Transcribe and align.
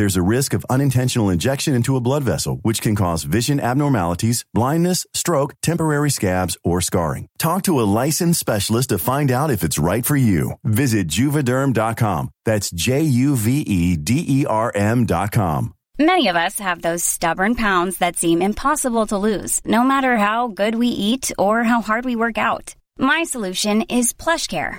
There's 0.00 0.16
a 0.16 0.30
risk 0.36 0.54
of 0.54 0.64
unintentional 0.70 1.28
injection 1.28 1.74
into 1.74 1.94
a 1.94 2.00
blood 2.00 2.24
vessel, 2.24 2.58
which 2.62 2.80
can 2.80 2.96
cause 2.96 3.22
vision 3.22 3.60
abnormalities, 3.60 4.46
blindness, 4.54 5.06
stroke, 5.12 5.52
temporary 5.60 6.08
scabs, 6.08 6.56
or 6.64 6.80
scarring. 6.80 7.26
Talk 7.38 7.64
to 7.64 7.78
a 7.78 7.90
licensed 8.00 8.40
specialist 8.40 8.88
to 8.88 8.98
find 8.98 9.30
out 9.30 9.50
if 9.50 9.62
it's 9.62 9.78
right 9.78 10.06
for 10.06 10.16
you. 10.16 10.52
Visit 10.64 11.06
juvederm.com. 11.06 12.30
That's 12.46 12.70
J 12.70 13.02
U 13.02 13.36
V 13.36 13.60
E 13.60 13.98
D 13.98 14.24
E 14.26 14.46
R 14.46 14.72
M.com. 14.74 15.74
Many 15.98 16.28
of 16.28 16.36
us 16.36 16.58
have 16.60 16.80
those 16.80 17.04
stubborn 17.04 17.54
pounds 17.54 17.98
that 17.98 18.16
seem 18.16 18.40
impossible 18.40 19.06
to 19.08 19.18
lose, 19.18 19.60
no 19.66 19.82
matter 19.82 20.16
how 20.16 20.48
good 20.48 20.76
we 20.76 20.88
eat 20.88 21.30
or 21.36 21.62
how 21.62 21.82
hard 21.82 22.06
we 22.06 22.16
work 22.16 22.38
out. 22.38 22.74
My 22.98 23.24
solution 23.24 23.82
is 23.82 24.14
PlushCare. 24.14 24.78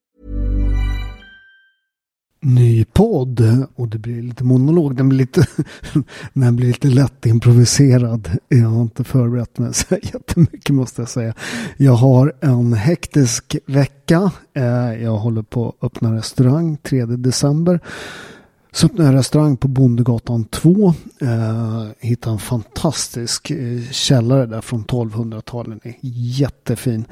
Ny 2.43 2.85
podd 2.85 3.67
och 3.75 3.87
det 3.87 3.97
blir 3.97 4.21
lite 4.21 4.43
monolog. 4.43 4.95
Den 4.95 5.09
blir 5.09 5.19
lite, 5.19 5.45
den 6.33 6.55
blir 6.55 6.67
lite 6.67 6.87
lätt 6.87 7.25
improviserad. 7.25 8.29
Jag 8.47 8.67
har 8.67 8.81
inte 8.81 9.03
förberett 9.03 9.57
mig 9.57 9.73
så 9.73 9.95
jättemycket 10.03 10.75
måste 10.75 11.01
jag 11.01 11.09
säga. 11.09 11.33
Jag 11.77 11.93
har 11.93 12.33
en 12.41 12.73
hektisk 12.73 13.55
vecka. 13.65 14.31
Eh, 14.53 15.03
jag 15.03 15.17
håller 15.17 15.41
på 15.41 15.69
att 15.69 15.85
öppna 15.85 16.15
restaurang 16.15 16.77
3 16.77 17.05
december. 17.05 17.79
Så 18.73 18.85
öppnade 18.85 19.09
jag 19.09 19.19
restaurang 19.19 19.57
på 19.57 19.67
Bondegatan 19.67 20.45
2. 20.45 20.93
Eh, 21.21 21.87
hittade 21.99 22.33
en 22.33 22.39
fantastisk 22.39 23.51
eh, 23.51 23.81
källare 23.91 24.45
där 24.45 24.61
från 24.61 24.85
1200-talet. 24.85 25.79
Jättefin. 26.01 27.05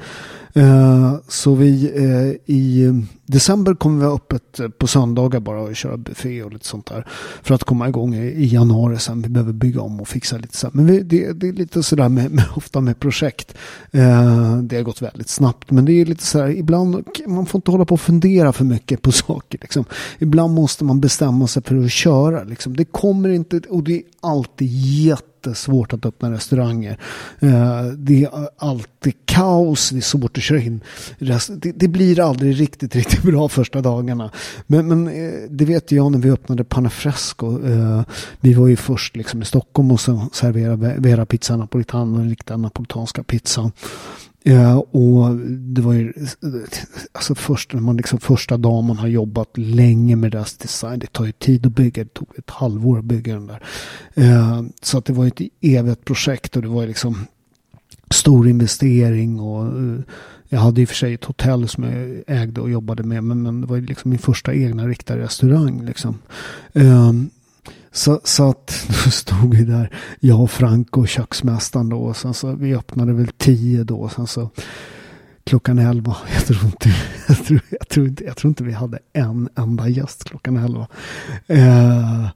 Eh, 0.54 1.14
så 1.28 1.54
vi 1.54 1.92
eh, 1.96 2.54
i 2.54 2.84
eh, 2.84 2.94
december 3.26 3.74
kommer 3.74 4.00
vi 4.00 4.06
ha 4.06 4.14
öppet 4.14 4.60
på 4.78 4.86
söndagar 4.86 5.40
bara 5.40 5.60
och 5.60 5.76
köra 5.76 5.96
buffé 5.96 6.42
och 6.42 6.52
lite 6.52 6.66
sånt 6.66 6.86
där. 6.86 7.06
För 7.42 7.54
att 7.54 7.64
komma 7.64 7.88
igång 7.88 8.14
i, 8.14 8.46
januari 8.46 8.98
sen. 8.98 9.22
Vi 9.22 9.28
behöver 9.28 9.52
bygga 9.52 9.80
om 9.80 10.00
och 10.00 10.08
fixa 10.08 10.38
lite 10.38 10.56
så. 10.56 10.70
Men 10.72 10.86
vi, 10.86 11.00
det, 11.00 11.32
det, 11.32 11.48
är 11.48 11.52
lite 11.52 11.82
sådär 11.82 12.08
med, 12.08 12.30
med, 12.30 12.44
ofta 12.54 12.80
med 12.80 13.00
projekt. 13.00 13.54
Det 13.90 14.76
har 14.76 14.82
gått 14.82 15.02
väldigt 15.02 15.28
snabbt. 15.28 15.70
Men 15.70 15.84
det 15.84 15.92
är 15.92 16.06
lite 16.06 16.24
sådär 16.24 16.48
ibland. 16.48 17.04
Man 17.26 17.46
får 17.46 17.58
inte 17.58 17.70
hålla 17.70 17.84
på 17.84 17.94
och 17.94 18.00
fundera 18.00 18.52
för 18.52 18.64
mycket 18.64 19.02
på 19.02 19.12
saker. 19.12 19.58
Liksom. 19.62 19.84
Ibland 20.18 20.54
måste 20.54 20.84
man 20.84 21.00
bestämma 21.00 21.46
sig 21.46 21.62
för 21.62 21.84
att 21.84 21.92
köra. 21.92 22.44
Liksom. 22.44 22.76
Det 22.76 22.84
kommer 22.84 23.28
inte. 23.28 23.60
Och 23.68 23.82
det 23.82 23.92
är 23.92 24.02
alltid 24.20 24.68
jätte 24.70 25.39
jättesvårt 25.46 25.92
att 25.92 26.06
öppna 26.06 26.30
restauranger. 26.30 26.98
Eh, 27.40 27.84
det 27.84 28.24
är 28.24 28.48
alltid 28.56 29.14
kaos, 29.24 29.90
det 29.90 29.96
är 29.96 30.00
svårt 30.00 30.36
att 30.36 30.42
köra 30.42 30.60
in. 30.60 30.80
Det, 31.74 31.88
blir 31.88 32.20
aldrig 32.20 32.60
riktigt, 32.60 32.96
riktigt 32.96 33.22
bra 33.22 33.48
första 33.48 33.80
dagarna. 33.80 34.30
Men, 34.66 34.88
men 34.88 35.08
eh, 35.08 35.32
det 35.50 35.64
vet 35.64 35.92
jag 35.92 36.12
när 36.12 36.18
vi 36.18 36.30
öppnade 36.30 36.64
Panafresco. 36.64 37.66
Eh, 37.66 38.02
vi 38.40 38.54
var 38.54 38.68
ju 38.68 38.76
först 38.76 39.16
liksom 39.16 39.42
i 39.42 39.44
Stockholm 39.44 39.90
och 39.90 40.00
så 40.00 40.28
serverade 40.32 40.94
Vera 40.98 41.26
Pizza 41.26 41.56
Napolitano, 41.56 42.18
den 42.18 42.28
riktiga 42.28 42.56
napolitanska 42.56 43.22
pizzan. 43.22 43.72
Och 44.90 45.36
det 45.36 45.80
var 45.80 45.92
ju 45.92 46.12
alltså 47.12 47.34
först 47.34 47.72
när 47.74 47.80
man 47.80 47.96
liksom 47.96 48.20
första 48.20 48.56
dagen 48.56 48.86
man 48.86 48.98
har 48.98 49.08
jobbat 49.08 49.58
länge 49.58 50.16
med 50.16 50.32
deras 50.32 50.56
design. 50.56 50.98
Det 50.98 51.12
tar 51.12 51.24
ju 51.24 51.32
tid 51.32 51.66
att 51.66 51.72
bygga. 51.72 52.04
Det 52.04 52.14
tog 52.14 52.28
ett 52.38 52.50
halvår 52.50 52.98
att 52.98 53.04
bygga 53.04 53.34
den 53.34 53.46
där. 53.46 53.62
Eh, 54.14 54.62
så 54.82 54.98
att 54.98 55.04
det 55.04 55.12
var 55.12 55.26
ett 55.26 55.40
evigt 55.60 56.04
projekt 56.04 56.56
och 56.56 56.62
det 56.62 56.68
var 56.68 56.86
liksom 56.86 57.26
stor 58.10 58.48
investering 58.48 59.40
och 59.40 59.66
eh, 59.66 60.00
jag 60.48 60.60
hade 60.60 60.80
i 60.80 60.84
och 60.84 60.88
för 60.88 60.96
sig 60.96 61.14
ett 61.14 61.24
hotell 61.24 61.68
som 61.68 61.84
jag 61.84 62.22
ägde 62.26 62.60
och 62.60 62.70
jobbade 62.70 63.02
med. 63.02 63.24
Men, 63.24 63.42
men 63.42 63.60
det 63.60 63.66
var 63.66 63.78
liksom 63.78 64.10
min 64.10 64.18
första 64.18 64.54
egna 64.54 64.88
riktade 64.88 65.22
restaurang 65.22 65.84
liksom. 65.84 66.18
Eh, 66.72 67.12
så, 67.92 68.20
så 68.24 68.50
att 68.50 68.86
då 69.04 69.10
stod 69.10 69.54
vi 69.54 69.64
där, 69.64 69.90
jag 70.20 70.40
och 70.40 70.50
Frank 70.50 70.96
och 70.96 71.08
köksmästaren 71.08 71.88
då. 71.88 71.98
Och 71.98 72.16
sen 72.16 72.34
så 72.34 72.52
vi 72.52 72.74
öppnade 72.74 73.12
väl 73.12 73.28
tio 73.38 73.84
då. 73.84 73.96
Och 73.96 74.12
sen 74.12 74.26
så 74.26 74.50
klockan 75.44 75.78
elva. 75.78 76.16
Jag 76.34 76.46
tror 76.46 76.64
inte, 76.64 76.94
jag 77.28 77.44
tror, 77.44 77.60
jag 77.70 77.88
tror 77.88 78.06
inte, 78.06 78.24
jag 78.24 78.36
tror 78.36 78.48
inte 78.48 78.64
vi 78.64 78.72
hade 78.72 78.98
en 79.12 79.48
enda 79.56 79.88
gäst 79.88 80.24
klockan 80.24 80.56
elva. 80.56 80.86
Eh, 81.46 82.28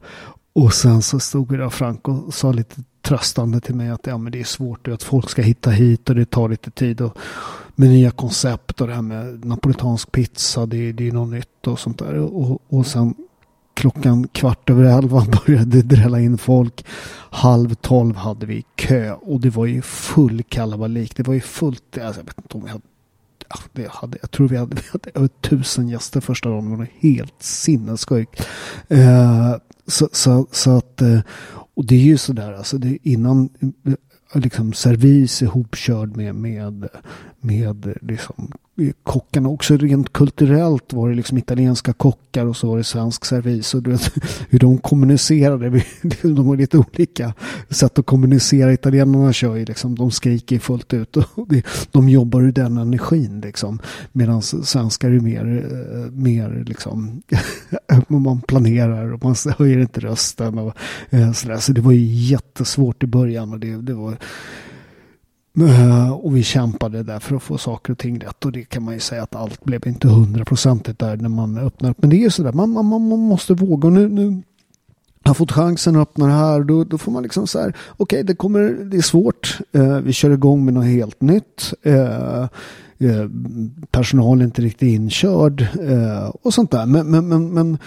och 0.53 0.73
sen 0.73 1.01
så 1.01 1.19
stod 1.19 1.51
vi 1.51 1.57
där 1.57 1.69
Frank 1.69 2.07
och 2.07 2.33
sa 2.33 2.51
lite 2.51 2.75
tröstande 3.01 3.59
till 3.59 3.75
mig 3.75 3.89
att 3.89 4.07
ja, 4.07 4.17
men 4.17 4.31
det 4.31 4.39
är 4.39 4.43
svårt 4.43 4.87
att 4.87 5.03
folk 5.03 5.29
ska 5.29 5.41
hitta 5.41 5.69
hit 5.69 6.09
och 6.09 6.15
det 6.15 6.25
tar 6.25 6.49
lite 6.49 6.71
tid. 6.71 7.01
Och, 7.01 7.17
med 7.75 7.89
nya 7.89 8.11
koncept 8.11 8.81
och 8.81 8.87
det 8.87 8.93
här 8.93 9.01
med 9.01 9.45
napolitansk 9.45 10.11
pizza, 10.11 10.65
det, 10.65 10.91
det 10.91 11.07
är 11.07 11.11
något 11.11 11.29
nytt 11.29 11.67
och 11.67 11.79
sånt 11.79 11.99
där. 11.99 12.19
Och, 12.19 12.61
och 12.67 12.87
sen 12.87 13.13
klockan 13.75 14.27
kvart 14.27 14.69
över 14.69 14.83
elva 14.83 15.25
började 15.45 15.81
drälla 15.81 16.19
in 16.19 16.37
folk. 16.37 16.85
Halv 17.29 17.73
tolv 17.73 18.15
hade 18.15 18.45
vi 18.45 18.63
kö 18.75 19.11
och 19.11 19.41
det 19.41 19.49
var 19.49 19.65
ju 19.65 19.81
full 19.81 20.43
kalabalik. 20.43 21.15
Det 21.15 21.27
var 21.27 21.33
ju 21.33 21.41
fullt. 21.41 21.97
Alltså 21.97 22.21
jag 22.21 22.25
vet 22.25 22.37
inte 22.37 22.57
om 22.57 22.63
vi 22.63 22.69
hade 22.69 22.83
det 23.73 23.87
hade, 23.91 24.17
jag 24.21 24.31
tror 24.31 24.47
vi 24.47 24.57
hade, 24.57 24.75
vi 24.81 24.81
hade 24.91 25.11
över 25.13 25.27
tusen 25.27 25.89
gäster 25.89 26.21
första 26.21 26.49
dagen. 26.49 26.71
Det 26.71 26.77
var 26.77 26.87
helt 26.99 27.43
sinnessjukt. 27.43 28.47
Eh, 28.87 29.55
så, 29.87 30.09
så, 30.11 30.47
så, 30.51 30.77
att, 30.77 31.01
eh, 31.01 31.19
och 31.75 31.85
det 31.85 31.95
är 31.95 31.99
ju 31.99 32.17
sådär, 32.17 32.53
alltså 32.53 32.77
det, 32.77 32.97
innan 33.03 33.49
eh, 33.87 33.93
liksom 34.33 34.73
servis 34.73 35.41
ihopkörd 35.41 36.17
med, 36.17 36.35
med, 36.35 36.89
med 37.45 37.93
liksom 38.01 38.51
kockarna 39.03 39.49
också 39.49 39.77
rent 39.77 40.13
kulturellt 40.13 40.93
var 40.93 41.09
det 41.09 41.15
liksom 41.15 41.37
italienska 41.37 41.93
kockar 41.93 42.45
och 42.45 42.57
så 42.57 42.69
var 42.69 42.77
det 42.77 42.83
svensk 42.83 43.25
servis 43.25 43.73
och 43.73 43.83
du 43.83 43.91
vet 43.91 44.11
hur 44.49 44.59
de 44.59 44.77
kommunicerade. 44.77 45.69
De 46.21 46.47
har 46.47 46.55
lite 46.57 46.77
olika 46.77 47.33
sätt 47.69 47.99
att 47.99 48.05
kommunicera. 48.05 48.73
Italienarna 48.73 49.33
kör 49.33 49.55
ju 49.55 49.65
liksom, 49.65 49.95
de 49.95 50.11
skriker 50.11 50.59
fullt 50.59 50.93
ut 50.93 51.17
och 51.35 51.47
de 51.91 52.09
jobbar 52.09 52.41
ur 52.41 52.51
den 52.51 52.77
energin 52.77 53.41
liksom. 53.41 53.79
Medan 54.11 54.41
svenskar 54.41 55.11
är 55.11 55.19
mer, 55.19 55.67
eh, 55.71 56.11
mer 56.11 56.63
liksom, 56.67 57.21
man 58.07 58.41
planerar 58.41 59.13
och 59.13 59.23
man 59.23 59.35
höjer 59.57 59.79
inte 59.79 59.99
rösten 59.99 60.57
och 60.57 60.73
eh, 61.09 61.31
sådär. 61.31 61.57
Så 61.57 61.71
det 61.71 61.81
var 61.81 61.91
ju 61.91 62.05
jättesvårt 62.05 63.03
i 63.03 63.07
början 63.07 63.53
och 63.53 63.59
det, 63.59 63.81
det 63.81 63.93
var 63.93 64.17
Eh, 65.61 66.11
och 66.11 66.35
vi 66.35 66.43
kämpade 66.43 67.03
där 67.03 67.19
för 67.19 67.35
att 67.35 67.43
få 67.43 67.57
saker 67.57 67.91
och 67.91 67.99
ting 67.99 68.19
rätt. 68.19 68.45
Och 68.45 68.51
det 68.51 68.63
kan 68.63 68.83
man 68.83 68.93
ju 68.93 68.99
säga 68.99 69.23
att 69.23 69.35
allt 69.35 69.63
blev 69.63 69.87
inte 69.87 70.07
hundraprocentigt 70.07 70.99
där 70.99 71.17
när 71.17 71.29
man 71.29 71.57
öppnar 71.57 71.89
upp. 71.89 71.97
Men 72.01 72.09
det 72.09 72.15
är 72.15 72.19
ju 72.19 72.29
sådär, 72.29 72.51
man, 72.51 72.69
man, 72.69 72.85
man 72.85 73.19
måste 73.19 73.53
våga. 73.53 73.87
Och 73.87 73.93
nu, 73.93 74.09
nu 74.09 74.41
har 75.23 75.33
fått 75.33 75.51
chansen 75.51 75.95
att 75.95 76.01
öppna 76.01 76.25
det 76.25 76.33
här. 76.33 76.63
Då, 76.63 76.83
då 76.83 76.97
får 76.97 77.11
man 77.11 77.23
liksom 77.23 77.47
så 77.47 77.59
här, 77.59 77.69
okej 77.69 77.75
okay, 77.97 78.23
det 78.23 78.35
kommer, 78.35 78.61
det 78.69 78.97
är 78.97 79.01
svårt. 79.01 79.59
Eh, 79.71 79.97
vi 79.97 80.13
kör 80.13 80.31
igång 80.31 80.65
med 80.65 80.73
något 80.73 80.85
helt 80.85 81.21
nytt. 81.21 81.73
Eh, 81.81 82.45
Personal 83.91 84.41
är 84.41 84.45
inte 84.45 84.61
riktigt 84.61 84.93
inkörd 84.93 85.67
och 86.41 86.53
sånt 86.53 86.71
där. 86.71 86.85
Men, 86.85 87.11
men, 87.11 87.27
men, 87.27 87.53
men 87.53 87.77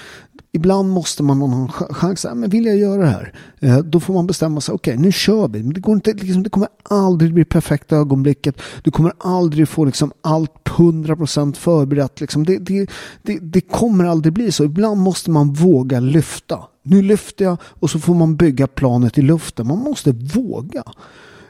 ibland 0.52 0.90
måste 0.90 1.22
man 1.22 1.40
ha 1.40 1.62
en 1.62 1.68
chans. 1.94 2.26
Men 2.34 2.50
vill 2.50 2.66
jag 2.66 2.76
göra 2.76 3.02
det 3.02 3.08
här? 3.08 3.32
Eh, 3.60 3.78
då 3.78 4.00
får 4.00 4.14
man 4.14 4.26
bestämma 4.26 4.60
sig. 4.60 4.72
Okej, 4.72 4.94
okay, 4.94 5.04
nu 5.04 5.12
kör 5.12 5.48
vi. 5.48 5.62
Det, 5.62 5.80
går 5.80 5.94
inte, 5.94 6.12
liksom, 6.12 6.42
det 6.42 6.50
kommer 6.50 6.68
aldrig 6.82 7.34
bli 7.34 7.44
perfekta 7.44 7.96
ögonblicket. 7.96 8.60
Du 8.82 8.90
kommer 8.90 9.12
aldrig 9.18 9.68
få 9.68 9.84
liksom, 9.84 10.12
allt 10.20 10.52
100% 10.64 11.54
förberett. 11.54 12.20
Liksom. 12.20 12.44
Det, 12.44 12.58
det, 12.58 12.90
det, 13.22 13.38
det 13.38 13.60
kommer 13.60 14.04
aldrig 14.04 14.32
bli 14.32 14.52
så. 14.52 14.64
Ibland 14.64 15.00
måste 15.00 15.30
man 15.30 15.52
våga 15.52 16.00
lyfta. 16.00 16.58
Nu 16.82 17.02
lyfter 17.02 17.44
jag 17.44 17.56
och 17.62 17.90
så 17.90 17.98
får 17.98 18.14
man 18.14 18.36
bygga 18.36 18.66
planet 18.66 19.18
i 19.18 19.22
luften. 19.22 19.66
Man 19.66 19.78
måste 19.78 20.12
våga. 20.12 20.82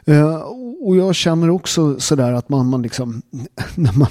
Eh, 0.09 0.35
och 0.81 0.95
jag 0.95 1.15
känner 1.15 1.49
också 1.49 1.99
sådär 1.99 2.33
att 2.33 2.49
man, 2.49 2.65
man 2.65 2.81
liksom, 2.81 3.21
när 3.75 3.97
man, 3.97 4.07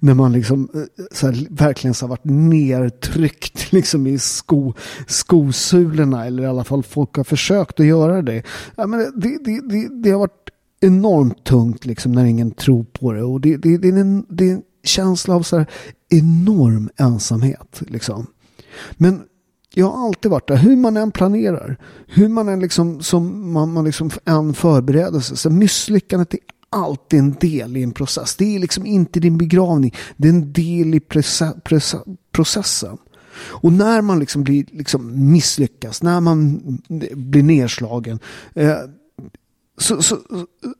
när 0.00 0.14
man 0.14 0.32
liksom 0.32 0.68
eh, 0.74 1.04
så 1.12 1.26
här, 1.26 1.46
verkligen 1.50 1.94
så 1.94 2.04
har 2.04 2.08
varit 2.08 2.24
nertryckt 2.24 3.72
liksom 3.72 4.06
i 4.06 4.18
sko, 4.18 4.74
skosulorna 5.06 6.26
eller 6.26 6.42
i 6.42 6.46
alla 6.46 6.64
fall 6.64 6.82
folk 6.82 7.16
har 7.16 7.24
försökt 7.24 7.80
att 7.80 7.86
göra 7.86 8.22
det. 8.22 8.42
Ja, 8.76 8.86
men 8.86 8.98
det, 9.20 9.38
det, 9.44 9.60
det, 9.68 10.02
det 10.02 10.10
har 10.10 10.18
varit 10.18 10.50
enormt 10.80 11.44
tungt 11.44 11.86
liksom 11.86 12.12
när 12.12 12.24
ingen 12.24 12.50
tror 12.50 12.84
på 12.84 13.12
det 13.12 13.22
och 13.22 13.40
det, 13.40 13.56
det, 13.56 13.78
det, 13.78 13.88
är, 13.88 13.98
en, 13.98 14.26
det 14.28 14.50
är 14.50 14.52
en 14.52 14.62
känsla 14.84 15.34
av 15.34 15.42
så 15.42 15.56
här 15.56 15.66
enorm 16.08 16.90
ensamhet 16.96 17.82
liksom. 17.86 18.26
Men 18.92 19.22
jag 19.74 19.86
har 19.86 20.06
alltid 20.06 20.30
varit 20.30 20.48
där, 20.48 20.56
hur 20.56 20.76
man 20.76 20.96
än 20.96 21.10
planerar, 21.10 21.76
hur 22.06 22.28
man 22.28 22.48
än 22.48 22.60
liksom, 22.60 23.02
som 23.02 23.52
man, 23.52 23.72
man 23.72 23.84
liksom 23.84 24.10
än 24.24 24.54
förbereder 24.54 25.20
sig, 25.20 25.36
så 25.36 25.50
misslyckandet 25.50 26.34
är 26.34 26.40
alltid 26.70 27.18
en 27.18 27.32
del 27.40 27.76
i 27.76 27.82
en 27.82 27.92
process. 27.92 28.36
Det 28.36 28.56
är 28.56 28.58
liksom 28.58 28.86
inte 28.86 29.20
din 29.20 29.38
begravning, 29.38 29.94
det 30.16 30.28
är 30.28 30.32
en 30.32 30.52
del 30.52 30.94
i 30.94 31.00
processen. 32.32 32.98
Och 33.42 33.72
när 33.72 34.02
man 34.02 34.18
liksom 34.18 34.44
blir 34.44 34.64
liksom 34.70 35.32
misslyckas, 35.32 36.02
när 36.02 36.20
man 36.20 36.60
blir 37.14 37.42
nedslagen, 37.42 38.18
eh, 38.54 38.76
så, 39.80 40.02
så, 40.02 40.18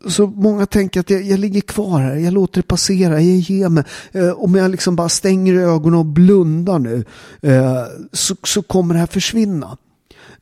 så 0.09 0.27
många 0.27 0.67
tänker 0.67 1.01
att 1.01 1.11
jag, 1.11 1.23
jag, 1.23 1.41
ligger 1.41 1.61
kvar 1.61 2.01
här, 2.01 2.17
jag 2.17 2.33
låter 2.33 2.63
det 2.63 2.67
passera, 2.67 3.21
jag 3.21 3.37
ger 3.37 3.69
mig. 3.69 3.85
Eh, 4.13 4.31
om 4.31 4.55
jag 4.55 4.71
liksom 4.71 4.97
bara 4.97 5.09
stänger 5.09 5.55
ögonen 5.55 5.99
och 5.99 6.07
blundar 6.07 6.79
nu 6.79 7.05
eh, 7.43 7.85
så, 8.13 8.37
så 8.45 8.63
kommer 8.63 8.95
det 8.95 9.01
här 9.01 9.07
försvinna. 9.07 9.77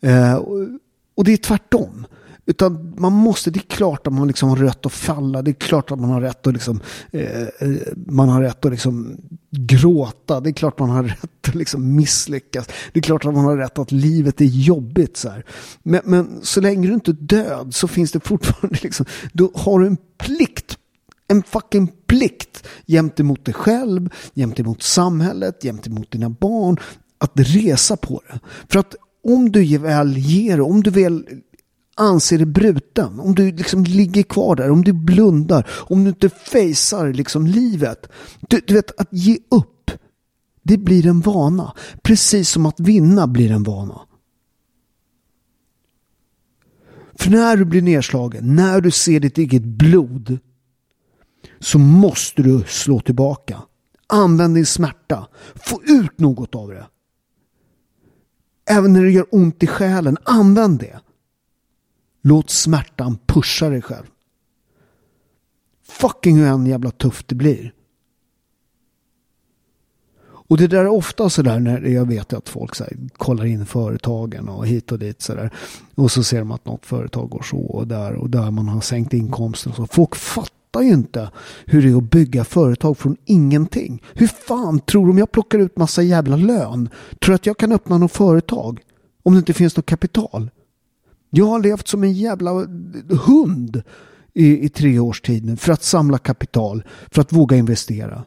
Eh, 0.00 0.34
och, 0.34 0.68
och 1.14 1.24
det 1.24 1.32
är 1.32 1.36
tvärtom. 1.36 2.06
Utan 2.48 2.94
man 2.98 3.12
måste, 3.12 3.50
det 3.50 3.58
är 3.58 3.76
klart 3.76 4.06
att 4.06 4.12
man 4.12 4.28
liksom 4.28 4.48
har 4.48 4.56
rätt 4.56 4.86
att 4.86 4.92
falla. 4.92 5.42
Det 5.42 5.50
är 5.50 5.52
klart 5.52 5.90
att 5.90 6.00
man 6.00 6.10
har 6.10 6.20
rätt 6.20 6.46
att, 6.46 6.52
liksom, 6.52 6.80
eh, 7.10 7.42
eh 7.42 7.48
man 8.06 8.28
har 8.28 8.42
rätt 8.42 8.64
att 8.64 8.72
liksom 8.72 9.16
gråta. 9.50 10.40
Det 10.40 10.50
är 10.50 10.52
klart 10.52 10.80
att 10.80 10.86
man 10.86 10.96
har 10.96 11.02
rätt 11.22 11.48
att 11.48 11.54
liksom 11.54 11.96
misslyckas. 11.96 12.68
Det 12.92 12.98
är 12.98 13.02
klart 13.02 13.24
att 13.24 13.34
man 13.34 13.44
har 13.44 13.56
rätt 13.56 13.78
att 13.78 13.92
livet 13.92 14.40
är 14.40 14.44
jobbigt. 14.44 15.16
Så 15.16 15.32
men, 15.82 16.00
men, 16.04 16.40
så 16.42 16.60
länge 16.60 16.86
du 16.86 16.94
inte 16.94 17.10
är 17.10 17.12
död 17.20 17.74
så 17.74 17.88
finns 17.88 18.12
det 18.12 18.20
fortfarande, 18.20 18.78
liksom, 18.82 19.06
då 19.32 19.52
har 19.54 19.80
du 19.80 19.86
en 19.86 19.98
plikt 20.18 20.78
en 21.30 21.42
fucking 21.42 21.92
plikt 22.06 22.66
gentemot 22.86 23.44
dig 23.44 23.54
själv, 23.54 24.08
gentemot 24.34 24.82
samhället, 24.82 25.62
gentemot 25.62 26.10
dina 26.10 26.30
barn 26.30 26.76
att 27.18 27.32
resa 27.34 27.96
på 27.96 28.22
det. 28.28 28.38
För 28.68 28.78
att 28.78 28.94
om 29.24 29.52
du 29.52 29.78
väl 29.78 30.18
ger, 30.18 30.60
om 30.60 30.82
du 30.82 30.90
väl 30.90 31.24
anser 31.98 32.38
dig 32.38 32.46
bruten, 32.46 33.20
om 33.20 33.34
du 33.34 33.52
liksom 33.52 33.84
ligger 33.84 34.22
kvar 34.22 34.56
där, 34.56 34.70
om 34.70 34.84
du 34.84 34.92
blundar, 34.92 35.66
om 35.70 36.04
du 36.04 36.08
inte 36.08 36.28
facear 36.28 37.12
liksom 37.12 37.46
livet. 37.46 38.06
Du, 38.40 38.60
du 38.66 38.74
vet, 38.74 39.00
att 39.00 39.08
ge 39.10 39.38
upp, 39.50 39.90
det 40.62 40.76
blir 40.76 41.06
en 41.06 41.20
vana. 41.20 41.74
Precis 42.02 42.50
som 42.50 42.66
att 42.66 42.80
vinna 42.80 43.26
blir 43.26 43.50
en 43.50 43.62
vana. 43.62 44.00
För 47.14 47.30
när 47.30 47.56
du 47.56 47.64
blir 47.64 47.82
nedslagen, 47.82 48.56
när 48.56 48.80
du 48.80 48.90
ser 48.90 49.20
ditt 49.20 49.38
eget 49.38 49.64
blod, 49.64 50.38
så 51.60 51.78
måste 51.78 52.42
du 52.42 52.64
slå 52.66 53.00
tillbaka. 53.00 53.62
Använd 54.06 54.54
din 54.54 54.66
smärta. 54.66 55.28
Få 55.54 55.82
ut 55.82 56.20
något 56.20 56.54
av 56.54 56.68
det. 56.68 56.86
Även 58.70 58.92
när 58.92 59.04
det 59.04 59.10
gör 59.10 59.26
ont 59.30 59.62
i 59.62 59.66
själen, 59.66 60.16
använd 60.24 60.78
det. 60.78 61.00
Låt 62.22 62.50
smärtan 62.50 63.18
pusha 63.26 63.68
dig 63.68 63.82
själv. 63.82 64.06
Fucking 65.88 66.36
hur 66.36 66.46
än 66.46 66.66
jävla 66.66 66.90
tufft 66.90 67.28
det 67.28 67.34
blir. 67.34 67.72
Och 70.48 70.56
det 70.56 70.66
där 70.66 70.78
är 70.78 70.88
ofta 70.88 71.30
sådär 71.30 71.60
när 71.60 71.80
jag 71.80 72.08
vet 72.08 72.32
att 72.32 72.48
folk 72.48 72.74
så 72.74 72.84
här, 72.84 72.96
kollar 73.16 73.44
in 73.44 73.66
företagen 73.66 74.48
och 74.48 74.66
hit 74.66 74.92
och 74.92 74.98
dit 74.98 75.22
sådär. 75.22 75.50
Och 75.94 76.10
så 76.10 76.22
ser 76.22 76.38
de 76.38 76.50
att 76.50 76.66
något 76.66 76.86
företag 76.86 77.30
går 77.30 77.42
så 77.42 77.58
och 77.58 77.86
där 77.86 78.14
och 78.14 78.30
där 78.30 78.50
man 78.50 78.68
har 78.68 78.80
sänkt 78.80 79.14
inkomsten 79.14 79.72
och 79.72 79.76
så. 79.76 79.86
Folk 79.86 80.16
fattar 80.16 80.82
ju 80.82 80.92
inte 80.92 81.30
hur 81.66 81.82
det 81.82 81.88
är 81.88 81.96
att 81.96 82.10
bygga 82.10 82.44
företag 82.44 82.98
från 82.98 83.16
ingenting. 83.24 84.02
Hur 84.14 84.26
fan 84.26 84.80
tror 84.80 85.04
du 85.04 85.10
om 85.10 85.18
jag 85.18 85.32
plockar 85.32 85.58
ut 85.58 85.76
massa 85.76 86.02
jävla 86.02 86.36
lön? 86.36 86.88
Tror 87.20 87.32
du 87.32 87.34
att 87.34 87.46
jag 87.46 87.58
kan 87.58 87.72
öppna 87.72 87.98
något 87.98 88.12
företag? 88.12 88.80
Om 89.22 89.32
det 89.32 89.38
inte 89.38 89.52
finns 89.52 89.76
något 89.76 89.86
kapital? 89.86 90.50
Jag 91.30 91.46
har 91.46 91.62
levt 91.62 91.88
som 91.88 92.04
en 92.04 92.12
jävla 92.12 92.50
hund 93.26 93.82
i, 94.34 94.64
i 94.64 94.68
tre 94.68 94.98
års 94.98 95.20
tid 95.20 95.44
nu 95.44 95.56
för 95.56 95.72
att 95.72 95.82
samla 95.82 96.18
kapital, 96.18 96.84
för 97.10 97.22
att 97.22 97.32
våga 97.32 97.56
investera. 97.56 98.24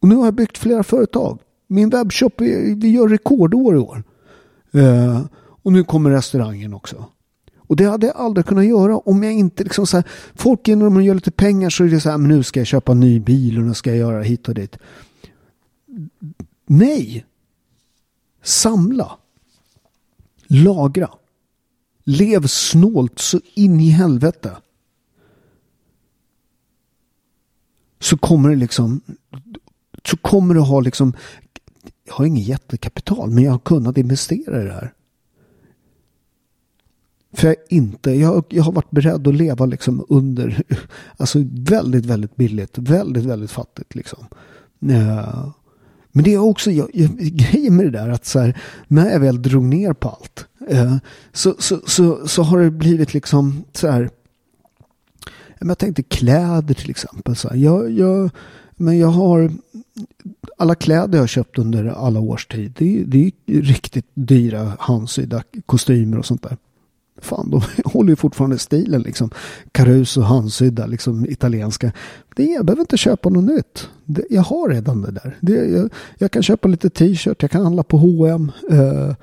Och 0.00 0.08
nu 0.08 0.14
har 0.14 0.24
jag 0.24 0.34
byggt 0.34 0.58
flera 0.58 0.82
företag. 0.82 1.38
Min 1.66 1.90
webbshop, 1.90 2.40
vi 2.76 2.90
gör 2.90 3.08
rekordår 3.08 3.74
i 3.74 3.78
år. 3.78 4.02
Uh, 4.74 5.24
och 5.36 5.72
nu 5.72 5.84
kommer 5.84 6.10
restaurangen 6.10 6.74
också. 6.74 7.04
Och 7.66 7.76
det 7.76 7.84
hade 7.84 8.06
jag 8.06 8.16
aldrig 8.16 8.46
kunnat 8.46 8.66
göra 8.66 8.98
om 8.98 9.22
jag 9.22 9.32
inte 9.32 9.64
liksom 9.64 9.86
så 9.86 9.96
här, 9.96 10.06
folk 10.34 10.66
när 10.66 10.84
de 10.84 11.02
gör 11.02 11.14
lite 11.14 11.30
pengar 11.30 11.70
så 11.70 11.84
är 11.84 11.88
det 11.88 12.00
så 12.00 12.10
här, 12.10 12.18
men 12.18 12.28
nu 12.28 12.42
ska 12.42 12.60
jag 12.60 12.66
köpa 12.66 12.92
en 12.92 13.00
ny 13.00 13.20
bil 13.20 13.58
och 13.58 13.64
nu 13.64 13.74
ska 13.74 13.90
jag 13.90 13.98
göra 13.98 14.22
hit 14.22 14.48
och 14.48 14.54
dit. 14.54 14.78
Nej! 16.66 17.24
Samla. 18.42 19.12
Lagra. 20.46 21.10
Lev 22.04 22.46
snålt 22.46 23.18
så 23.18 23.40
in 23.54 23.80
i 23.80 23.88
helvete. 23.88 24.56
Så 28.00 28.18
kommer 28.18 28.48
det 28.48 28.56
liksom 28.56 29.00
så 30.04 30.16
kommer 30.16 30.54
du 30.54 30.60
ha 30.60 30.80
liksom 30.80 31.12
jag 32.06 32.14
har 32.14 32.24
inget 32.24 32.48
jättekapital 32.48 33.30
men 33.30 33.44
jag 33.44 33.52
har 33.52 33.58
kunnat 33.58 33.98
investera 33.98 34.62
i 34.62 34.64
det 34.64 34.72
här. 34.72 34.92
För 37.32 37.48
jag 37.48 37.56
inte, 37.68 38.10
jag, 38.10 38.44
jag 38.48 38.62
har 38.62 38.72
varit 38.72 38.90
beredd 38.90 39.28
att 39.28 39.34
leva 39.34 39.66
liksom 39.66 40.06
under, 40.08 40.62
alltså 41.16 41.38
väldigt, 41.50 42.06
väldigt 42.06 42.36
billigt, 42.36 42.78
väldigt, 42.78 43.24
väldigt 43.24 43.50
fattigt 43.50 43.94
liksom. 43.94 44.26
Eh, 44.88 45.48
men 46.12 46.24
det 46.24 46.34
är 46.34 46.38
också 46.38 46.70
jag, 46.70 46.90
jag, 46.94 47.10
grejen 47.16 47.76
med 47.76 47.86
det 47.86 47.90
där 47.90 48.08
att 48.08 48.26
så 48.26 48.38
här, 48.38 48.60
när 48.88 49.10
jag 49.10 49.20
väl 49.20 49.42
drog 49.42 49.64
ner 49.64 49.92
på 49.92 50.08
allt 50.08 50.46
Eh, 50.68 50.96
så, 51.32 51.54
så, 51.58 51.80
så, 51.86 52.28
så 52.28 52.42
har 52.42 52.60
det 52.60 52.70
blivit 52.70 53.14
liksom 53.14 53.64
så 53.72 53.88
här. 53.88 54.10
Jag 55.60 55.78
tänkte 55.78 56.02
kläder 56.02 56.74
till 56.74 56.90
exempel. 56.90 57.36
Så 57.36 57.48
här, 57.48 57.56
jag, 57.56 57.90
jag, 57.90 58.30
men 58.76 58.98
jag 58.98 59.08
har 59.08 59.52
alla 60.58 60.74
kläder 60.74 61.18
jag 61.18 61.22
har 61.22 61.26
köpt 61.26 61.58
under 61.58 61.84
alla 61.84 62.20
års 62.20 62.46
tid. 62.46 62.72
Det, 62.78 63.04
det 63.06 63.32
är 63.46 63.62
riktigt 63.62 64.06
dyra 64.14 64.72
handsydda 64.78 65.42
kostymer 65.66 66.18
och 66.18 66.26
sånt 66.26 66.42
där 66.42 66.56
fan, 67.24 67.50
de 67.50 67.62
håller 67.84 68.10
ju 68.10 68.16
fortfarande 68.16 68.58
stilen 68.58 69.02
liksom. 69.02 69.30
Caruso, 69.72 70.20
handsydda, 70.20 70.86
liksom 70.86 71.26
italienska. 71.26 71.92
Det, 72.36 72.44
jag 72.44 72.66
behöver 72.66 72.80
inte 72.80 72.96
köpa 72.96 73.28
något 73.28 73.44
nytt. 73.44 73.88
Det, 74.04 74.24
jag 74.30 74.42
har 74.42 74.68
redan 74.68 75.02
det 75.02 75.10
där. 75.10 75.38
Det, 75.40 75.52
jag, 75.52 75.90
jag, 76.18 76.30
kan 76.30 76.42
köpa 76.42 76.68
lite 76.68 76.90
t-shirt, 76.90 77.42
jag 77.42 77.50
kan 77.50 77.62
handla 77.62 77.82
på 77.82 77.96
H&M. 77.96 78.52
Uh, 78.72 79.14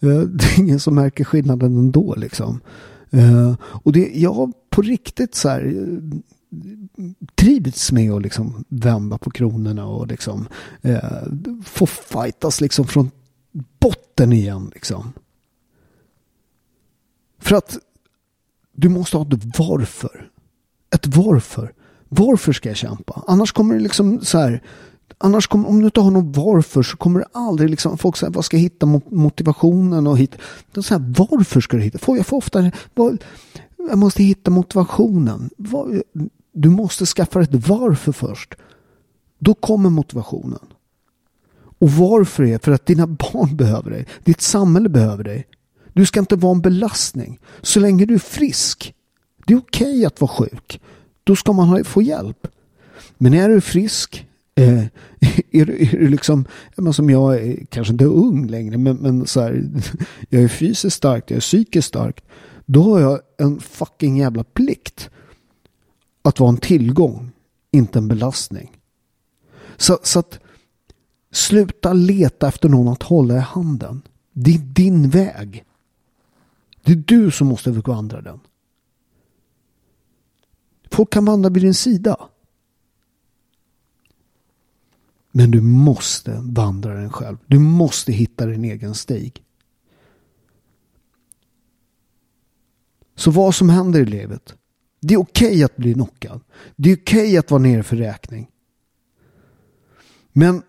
Eh, 0.00 0.20
det 0.20 0.44
är 0.44 0.58
ingen 0.58 0.80
som 0.80 0.94
märker 0.94 1.24
skillnaden 1.24 1.78
ändå 1.78 2.14
liksom. 2.14 2.60
Eh, 3.10 3.54
och 3.60 3.92
det, 3.92 4.10
jag 4.14 4.32
har 4.32 4.52
på 4.70 4.82
riktigt 4.82 5.34
så 5.34 5.48
här 5.48 5.66
eh, 5.66 7.06
trivits 7.34 7.92
med 7.92 8.12
att 8.12 8.22
liksom 8.22 8.64
vända 8.68 9.18
på 9.18 9.30
kronorna 9.30 9.86
och 9.86 10.06
liksom 10.06 10.48
få 11.64 11.86
fightas 11.86 12.60
liksom 12.60 12.86
från 12.86 13.10
botten 13.78 14.32
igen 14.32 14.70
liksom. 14.74 15.12
För 17.38 17.56
att 17.56 17.78
du 18.72 18.88
måste 18.88 19.16
ha 19.16 19.24
ett 19.24 19.58
varför. 19.58 20.30
Ett 20.94 21.06
varför. 21.06 21.72
Varför 22.08 22.52
ska 22.52 22.68
jag 22.68 22.76
kämpa? 22.76 23.24
Annars 23.26 23.52
kommer 23.52 23.74
det 23.74 23.80
liksom 23.80 24.20
så 24.20 24.38
här. 24.38 24.62
Annars 25.22 25.46
kommer, 25.46 25.68
om 25.68 25.78
du 25.78 25.84
inte 25.84 26.00
har 26.00 26.10
något 26.10 26.36
varför 26.36 26.82
så 26.82 26.96
kommer 26.96 27.20
det 27.20 27.26
aldrig 27.32 27.70
liksom, 27.70 27.98
folk 27.98 28.16
säger 28.16 28.32
vad 28.32 28.44
ska 28.44 28.56
jag 28.56 28.62
hitta 28.62 28.86
motivationen 29.10 30.06
och 30.06 30.18
hit. 30.18 30.36
Så 30.74 30.82
säger 30.82 31.14
varför 31.18 31.60
ska 31.60 31.76
du 31.76 31.82
hitta? 31.82 31.98
Får 31.98 32.16
jag 32.16 32.26
får 32.26 32.36
ofta, 32.36 32.70
vad, 32.94 33.24
jag 33.88 33.98
måste 33.98 34.22
hitta 34.22 34.50
motivationen. 34.50 35.50
Du 36.52 36.68
måste 36.68 37.06
skaffa 37.06 37.42
ett 37.42 37.68
varför 37.68 38.12
först. 38.12 38.54
Då 39.38 39.54
kommer 39.54 39.90
motivationen. 39.90 40.66
Och 41.78 41.90
varför 41.90 42.44
är 42.44 42.58
för 42.58 42.72
att 42.72 42.86
dina 42.86 43.06
barn 43.06 43.56
behöver 43.56 43.90
dig. 43.90 44.06
Ditt 44.24 44.40
samhälle 44.40 44.88
behöver 44.88 45.24
dig. 45.24 45.46
Du 45.92 46.06
ska 46.06 46.20
inte 46.20 46.36
vara 46.36 46.52
en 46.52 46.60
belastning. 46.60 47.38
Så 47.62 47.80
länge 47.80 48.06
du 48.06 48.14
är 48.14 48.18
frisk. 48.18 48.94
Det 49.46 49.52
är 49.52 49.58
okej 49.58 49.90
okay 49.90 50.04
att 50.04 50.20
vara 50.20 50.30
sjuk. 50.30 50.80
Då 51.24 51.36
ska 51.36 51.52
man 51.52 51.84
få 51.84 52.02
hjälp. 52.02 52.46
Men 53.18 53.34
är 53.34 53.48
du 53.48 53.60
frisk 53.60 54.26
Eh, 54.60 54.84
är, 55.50 55.64
du, 55.64 55.82
är 55.82 55.98
du 55.98 56.08
liksom, 56.08 56.44
som 56.92 57.10
jag 57.10 57.48
eh, 57.48 57.56
kanske 57.68 57.92
inte 57.92 58.04
ung 58.04 58.46
längre, 58.46 58.78
men, 58.78 58.96
men 58.96 59.26
så 59.26 59.40
här, 59.40 59.70
jag 60.28 60.42
är 60.42 60.48
fysiskt 60.48 60.96
stark, 60.96 61.30
jag 61.30 61.36
är 61.36 61.40
psykiskt 61.40 61.88
stark. 61.88 62.24
Då 62.66 62.82
har 62.82 63.00
jag 63.00 63.20
en 63.38 63.60
fucking 63.60 64.16
jävla 64.16 64.44
plikt 64.44 65.10
att 66.22 66.40
vara 66.40 66.48
en 66.48 66.56
tillgång, 66.56 67.30
inte 67.70 67.98
en 67.98 68.08
belastning. 68.08 68.76
Så, 69.76 69.98
så 70.02 70.18
att 70.18 70.38
sluta 71.30 71.92
leta 71.92 72.48
efter 72.48 72.68
någon 72.68 72.92
att 72.92 73.02
hålla 73.02 73.36
i 73.36 73.40
handen. 73.40 74.02
Det 74.32 74.54
är 74.54 74.58
din 74.58 75.10
väg. 75.10 75.64
Det 76.84 76.92
är 76.92 77.02
du 77.06 77.30
som 77.30 77.46
måste 77.46 77.70
vandra 77.70 78.20
den. 78.20 78.40
Folk 80.90 81.12
kan 81.12 81.24
vandra 81.24 81.50
vid 81.50 81.62
din 81.62 81.74
sida. 81.74 82.16
Men 85.32 85.50
du 85.50 85.60
måste 85.60 86.40
vandra 86.42 86.94
den 86.94 87.10
själv. 87.10 87.36
Du 87.46 87.58
måste 87.58 88.12
hitta 88.12 88.46
din 88.46 88.64
egen 88.64 88.94
stig. 88.94 89.44
Så 93.14 93.30
vad 93.30 93.54
som 93.54 93.68
händer 93.68 94.00
i 94.00 94.04
livet. 94.04 94.54
Det 95.00 95.14
är 95.14 95.18
okej 95.18 95.48
okay 95.48 95.64
att 95.64 95.76
bli 95.76 95.94
knockad. 95.94 96.40
Det 96.76 96.90
är 96.90 96.96
okej 96.96 97.22
okay 97.22 97.36
att 97.36 97.50
vara 97.50 97.62
nere 97.62 97.82
för 97.82 97.96
räkning. 97.96 98.50
Men 100.32 100.62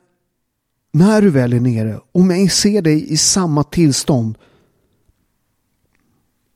när 0.92 1.22
du 1.22 1.30
väl 1.30 1.54
är 1.54 1.60
nere, 1.60 2.02
om 2.12 2.30
jag 2.30 2.52
ser 2.52 2.82
dig 2.82 3.14
i 3.14 3.18
samma 3.18 3.64
tillstånd 3.64 4.38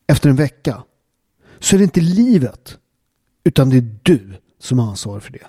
efter 0.08 0.30
en 0.30 0.36
vecka, 0.36 0.84
så 1.60 1.76
är 1.76 1.78
det 1.78 1.84
inte 1.84 2.02
livet, 2.02 2.78
utan 3.44 3.70
det 3.70 3.78
är 3.78 3.98
du 4.04 4.34
som 4.60 4.80
har 4.80 4.90
ansvar 4.90 5.20
för 5.20 5.32
det. 5.32 5.48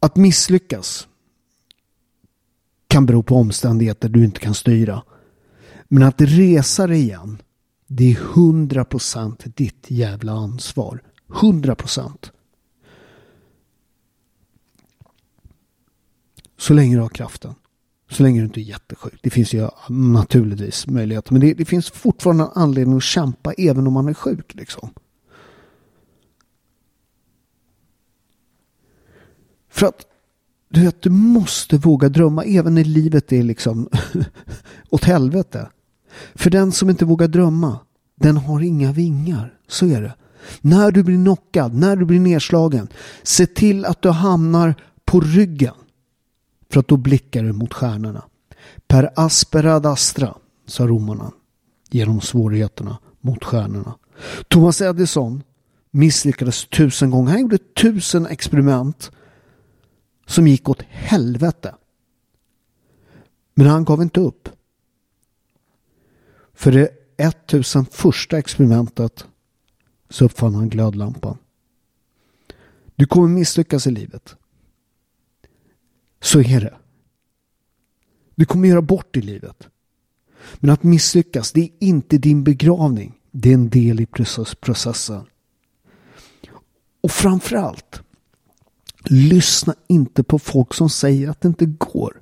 Att 0.00 0.16
misslyckas 0.16 1.08
kan 2.86 3.06
bero 3.06 3.22
på 3.22 3.36
omständigheter 3.36 4.08
du 4.08 4.24
inte 4.24 4.40
kan 4.40 4.54
styra. 4.54 5.02
Men 5.88 6.02
att 6.02 6.20
resa 6.20 6.86
dig 6.86 7.00
igen, 7.00 7.42
det 7.86 8.10
är 8.10 8.14
100% 8.14 9.52
ditt 9.56 9.86
jävla 9.88 10.32
ansvar. 10.32 11.02
100%. 11.28 12.30
Så 16.56 16.74
länge 16.74 16.96
du 16.96 17.02
har 17.02 17.08
kraften. 17.08 17.54
Så 18.10 18.22
länge 18.22 18.40
du 18.40 18.44
inte 18.44 18.60
är 18.60 18.62
jättesjuk. 18.62 19.18
Det 19.22 19.30
finns 19.30 19.52
ju 19.52 19.68
naturligtvis 19.88 20.86
möjligheter. 20.86 21.32
Men 21.32 21.40
det, 21.40 21.54
det 21.54 21.64
finns 21.64 21.90
fortfarande 21.90 22.44
en 22.44 22.50
anledning 22.54 22.96
att 22.96 23.02
kämpa 23.02 23.52
även 23.52 23.86
om 23.86 23.92
man 23.92 24.08
är 24.08 24.14
sjuk. 24.14 24.54
Liksom. 24.54 24.90
För 29.70 29.86
att 29.86 30.06
du 30.68 30.84
vet, 30.84 31.02
du 31.02 31.10
måste 31.10 31.76
våga 31.76 32.08
drömma 32.08 32.44
även 32.44 32.74
när 32.74 32.84
livet 32.84 33.32
är 33.32 33.42
liksom 33.42 33.88
åt 34.90 35.04
helvete. 35.04 35.68
För 36.34 36.50
den 36.50 36.72
som 36.72 36.90
inte 36.90 37.04
vågar 37.04 37.28
drömma, 37.28 37.78
den 38.20 38.36
har 38.36 38.60
inga 38.60 38.92
vingar. 38.92 39.54
Så 39.68 39.86
är 39.86 40.02
det. 40.02 40.14
När 40.60 40.90
du 40.90 41.02
blir 41.02 41.16
knockad, 41.16 41.74
när 41.74 41.96
du 41.96 42.04
blir 42.04 42.20
nedslagen, 42.20 42.88
se 43.22 43.46
till 43.46 43.84
att 43.84 44.02
du 44.02 44.10
hamnar 44.10 44.74
på 45.04 45.20
ryggen. 45.20 45.74
För 46.70 46.80
att 46.80 46.88
då 46.88 46.96
blickar 46.96 47.42
du 47.42 47.52
mot 47.52 47.74
stjärnorna. 47.74 48.24
Per 48.88 49.10
aspera 49.16 49.74
ad 49.74 49.86
astra, 49.86 50.34
sa 50.66 50.86
romarna 50.86 51.32
genom 51.90 52.20
svårigheterna 52.20 52.98
mot 53.20 53.44
stjärnorna. 53.44 53.94
Thomas 54.48 54.80
Edison 54.80 55.42
misslyckades 55.90 56.68
tusen 56.68 57.10
gånger. 57.10 57.30
Han 57.30 57.40
gjorde 57.40 57.58
tusen 57.58 58.26
experiment 58.26 59.10
som 60.30 60.48
gick 60.48 60.68
åt 60.68 60.82
helvete. 60.82 61.74
Men 63.54 63.66
han 63.66 63.84
gav 63.84 64.02
inte 64.02 64.20
upp. 64.20 64.48
För 66.52 66.72
det 66.72 66.90
1000 67.16 67.86
första 67.86 68.38
experimentet 68.38 69.26
så 70.08 70.24
uppfann 70.24 70.54
han 70.54 70.68
glödlampan. 70.68 71.38
Du 72.94 73.06
kommer 73.06 73.28
misslyckas 73.28 73.86
i 73.86 73.90
livet. 73.90 74.36
Så 76.20 76.40
är 76.40 76.60
det. 76.60 76.74
Du 78.34 78.44
kommer 78.44 78.68
göra 78.68 78.82
bort 78.82 79.16
i 79.16 79.20
livet. 79.20 79.68
Men 80.56 80.70
att 80.70 80.82
misslyckas, 80.82 81.52
det 81.52 81.60
är 81.60 81.70
inte 81.78 82.18
din 82.18 82.44
begravning. 82.44 83.20
Det 83.30 83.50
är 83.50 83.54
en 83.54 83.70
del 83.70 84.00
i 84.00 84.06
processen. 84.60 85.26
Och 87.00 87.10
framförallt, 87.10 88.02
Lyssna 89.12 89.74
inte 89.88 90.22
på 90.22 90.38
folk 90.38 90.74
som 90.74 90.90
säger 90.90 91.28
att 91.28 91.40
det 91.40 91.48
inte 91.48 91.66
går. 91.66 92.20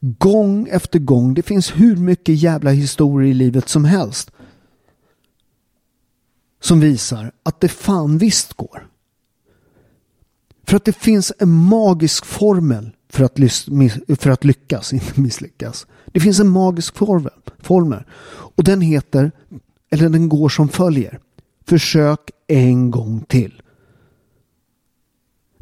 Gång 0.00 0.68
efter 0.68 0.98
gång. 0.98 1.34
Det 1.34 1.42
finns 1.42 1.76
hur 1.76 1.96
mycket 1.96 2.34
jävla 2.34 2.70
historier 2.70 3.30
i 3.30 3.34
livet 3.34 3.68
som 3.68 3.84
helst. 3.84 4.30
Som 6.60 6.80
visar 6.80 7.32
att 7.42 7.60
det 7.60 7.68
fan 7.68 8.18
visst 8.18 8.52
går. 8.52 8.88
För 10.66 10.76
att 10.76 10.84
det 10.84 10.96
finns 10.96 11.32
en 11.38 11.50
magisk 11.50 12.24
formel 12.24 12.90
för 13.08 13.24
att, 13.24 13.38
för 14.20 14.30
att 14.30 14.44
lyckas, 14.44 14.92
inte 14.92 15.20
misslyckas. 15.20 15.86
Det 16.06 16.20
finns 16.20 16.40
en 16.40 16.48
magisk 16.48 16.96
formel, 16.96 17.32
formel. 17.58 18.04
Och 18.56 18.64
den 18.64 18.80
heter, 18.80 19.32
eller 19.90 20.08
den 20.08 20.28
går 20.28 20.48
som 20.48 20.68
följer. 20.68 21.20
Försök 21.66 22.30
en 22.46 22.90
gång 22.90 23.24
till. 23.28 23.61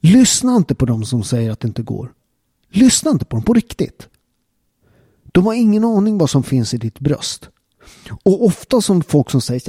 Lyssna 0.00 0.57
inte 0.57 0.75
på 0.75 0.87
dem 0.87 1.04
som 1.04 1.25
säger 1.25 1.50
att 1.50 1.61
det 1.61 1.69
inte 1.69 1.83
går. 1.83 2.12
Lyssna 2.71 3.11
inte 3.11 3.25
på 3.25 3.37
dem 3.37 3.45
på 3.45 3.52
riktigt. 3.52 4.09
De 5.33 5.47
har 5.47 5.54
ingen 5.54 5.85
aning 5.85 6.19
vad 6.19 6.30
som 6.30 6.42
finns 6.42 6.75
i 6.75 6.76
ditt 6.76 7.00
bröst. 7.00 7.49
Och 8.23 8.45
ofta 8.45 8.80
som 8.80 9.02
folk 9.02 9.30
som 9.30 9.40
säger 9.40 9.61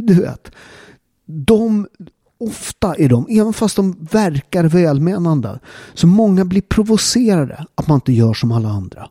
du 0.00 0.14
vet. 0.14 0.50
De, 1.26 1.86
ofta 2.38 2.94
är 2.94 3.08
de, 3.08 3.26
även 3.30 3.52
fast 3.52 3.76
de 3.76 4.06
verkar 4.10 4.64
välmenande, 4.64 5.60
så 5.94 6.06
många 6.06 6.44
blir 6.44 6.62
provocerade 6.62 7.66
att 7.74 7.88
man 7.88 7.94
inte 7.94 8.12
gör 8.12 8.34
som 8.34 8.52
alla 8.52 8.68
andra. 8.68 9.08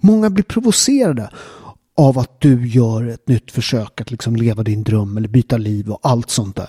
Många 0.00 0.30
blir 0.30 0.44
provocerade 0.44 1.30
av 1.96 2.18
att 2.18 2.40
du 2.40 2.68
gör 2.68 3.06
ett 3.08 3.28
nytt 3.28 3.50
försök 3.50 4.00
att 4.00 4.10
liksom 4.10 4.36
leva 4.36 4.62
din 4.62 4.82
dröm 4.82 5.16
eller 5.16 5.28
byta 5.28 5.56
liv 5.56 5.90
och 5.90 5.98
allt 6.02 6.30
sånt 6.30 6.56
där. 6.56 6.68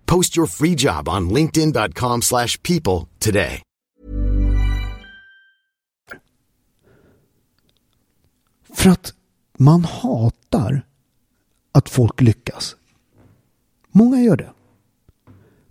Post 0.11 0.37
your 0.37 0.47
free 0.47 0.75
job 0.77 1.09
on 1.09 1.29
linkedin.com 1.29 2.21
slash 2.21 2.61
people 2.63 3.07
today. 3.19 3.61
För 8.73 8.89
att 8.89 9.13
man 9.57 9.83
hatar 9.83 10.85
att 11.71 11.89
folk 11.89 12.21
lyckas. 12.21 12.75
Många 13.91 14.21
gör 14.21 14.37
det. 14.37 14.49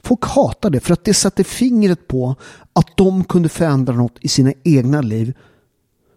Folk 0.02 0.25
hatar 0.25 0.70
det 0.70 0.80
för 0.80 0.92
att 0.92 1.04
det 1.04 1.14
sätter 1.14 1.44
fingret 1.44 2.09
på 2.09 2.37
att 2.73 2.97
de 2.97 3.25
kunde 3.25 3.49
förändra 3.49 3.94
något 3.94 4.18
i 4.20 4.28
sina 4.28 4.52
egna 4.64 5.00
liv 5.00 5.37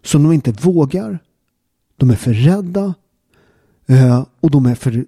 som 0.03 0.23
de 0.23 0.31
inte 0.31 0.51
vågar. 0.51 1.19
De 1.97 2.09
är 2.09 2.15
för 2.15 2.33
rädda 2.33 2.93
eh, 3.87 4.25
och 4.39 4.51
de 4.51 4.65
är 4.65 4.75
för 4.75 5.05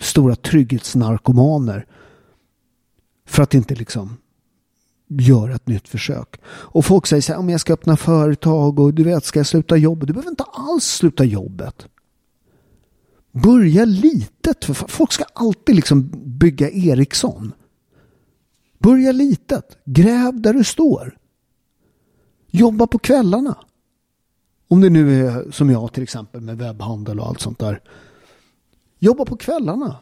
stora 0.00 0.36
trygghetsnarkomaner 0.36 1.86
för 3.26 3.42
att 3.42 3.54
inte 3.54 3.74
liksom 3.74 4.16
göra 5.08 5.54
ett 5.54 5.68
nytt 5.68 5.88
försök. 5.88 6.40
Och 6.46 6.84
folk 6.84 7.06
säger 7.06 7.20
så 7.20 7.32
här, 7.32 7.40
om 7.40 7.48
jag 7.48 7.60
ska 7.60 7.72
öppna 7.72 7.96
företag 7.96 8.78
och 8.78 8.94
du 8.94 9.04
vet, 9.04 9.24
ska 9.24 9.38
jag 9.38 9.46
sluta 9.46 9.76
jobbet? 9.76 10.06
Du 10.06 10.12
behöver 10.12 10.30
inte 10.30 10.44
alls 10.44 10.84
sluta 10.84 11.24
jobbet. 11.24 11.86
Börja 13.32 13.84
litet. 13.84 14.64
För 14.64 14.74
folk 14.74 15.12
ska 15.12 15.24
alltid 15.32 15.74
liksom 15.74 16.10
bygga 16.24 16.70
Ericsson. 16.70 17.52
Börja 18.78 19.12
litet. 19.12 19.78
Gräv 19.84 20.40
där 20.40 20.54
du 20.54 20.64
står. 20.64 21.18
Jobba 22.50 22.86
på 22.86 22.98
kvällarna. 22.98 23.56
Om 24.68 24.80
det 24.80 24.90
nu 24.90 25.26
är 25.26 25.50
som 25.50 25.70
jag 25.70 25.92
till 25.92 26.02
exempel 26.02 26.40
med 26.40 26.58
webbhandel 26.58 27.20
och 27.20 27.26
allt 27.26 27.40
sånt 27.40 27.58
där. 27.58 27.82
Jobba 28.98 29.24
på 29.24 29.36
kvällarna. 29.36 29.96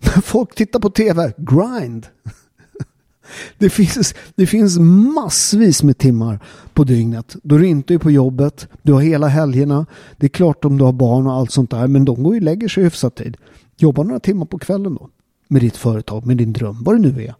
Folk 0.22 0.54
tittar 0.54 0.80
på 0.80 0.90
tv. 0.90 1.32
Grind. 1.36 2.06
Det 3.58 3.70
finns, 3.70 4.14
det 4.34 4.46
finns 4.46 4.78
massvis 5.14 5.82
med 5.82 5.98
timmar 5.98 6.44
på 6.74 6.84
dygnet. 6.84 7.36
Då 7.42 7.58
du 7.58 7.66
inte 7.66 7.94
är 7.94 7.98
på 7.98 8.10
jobbet. 8.10 8.68
Du 8.82 8.92
har 8.92 9.00
hela 9.00 9.28
helgerna. 9.28 9.86
Det 10.16 10.26
är 10.26 10.30
klart 10.30 10.64
om 10.64 10.78
du 10.78 10.84
har 10.84 10.92
barn 10.92 11.26
och 11.26 11.32
allt 11.32 11.52
sånt 11.52 11.70
där. 11.70 11.86
Men 11.86 12.04
de 12.04 12.22
går 12.22 12.34
ju 12.34 12.40
och 12.40 12.44
lägger 12.44 12.68
sig 12.68 12.84
hyfsat 12.84 13.14
tid. 13.14 13.36
Jobba 13.76 14.02
några 14.02 14.20
timmar 14.20 14.46
på 14.46 14.58
kvällen 14.58 14.94
då. 14.94 15.08
Med 15.48 15.62
ditt 15.62 15.76
företag, 15.76 16.26
med 16.26 16.36
din 16.36 16.52
dröm, 16.52 16.84
vad 16.84 16.94
det 16.94 17.12
nu 17.12 17.24
är. 17.24 17.34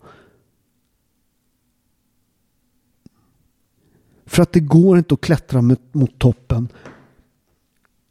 För 4.27 4.43
att 4.43 4.53
det 4.53 4.61
går 4.61 4.99
inte 4.99 5.15
att 5.15 5.21
klättra 5.21 5.63
mot, 5.63 5.95
mot 5.95 6.19
toppen 6.19 6.69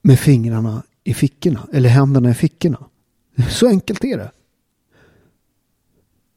med 0.01 0.19
fingrarna 0.19 0.83
i 1.03 1.13
fickorna. 1.13 1.67
Eller 1.73 1.89
händerna 1.89 2.29
i 2.29 2.33
fickorna. 2.33 2.85
Så 3.49 3.67
enkelt 3.67 4.03
är 4.03 4.17
det. 4.17 4.31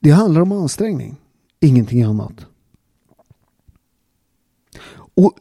Det 0.00 0.11
handlar 0.11 0.40
om 0.40 0.52
ansträngning. 0.52 1.16
Ingenting 1.61 2.02
annat. 2.02 2.47
Och 4.92 5.38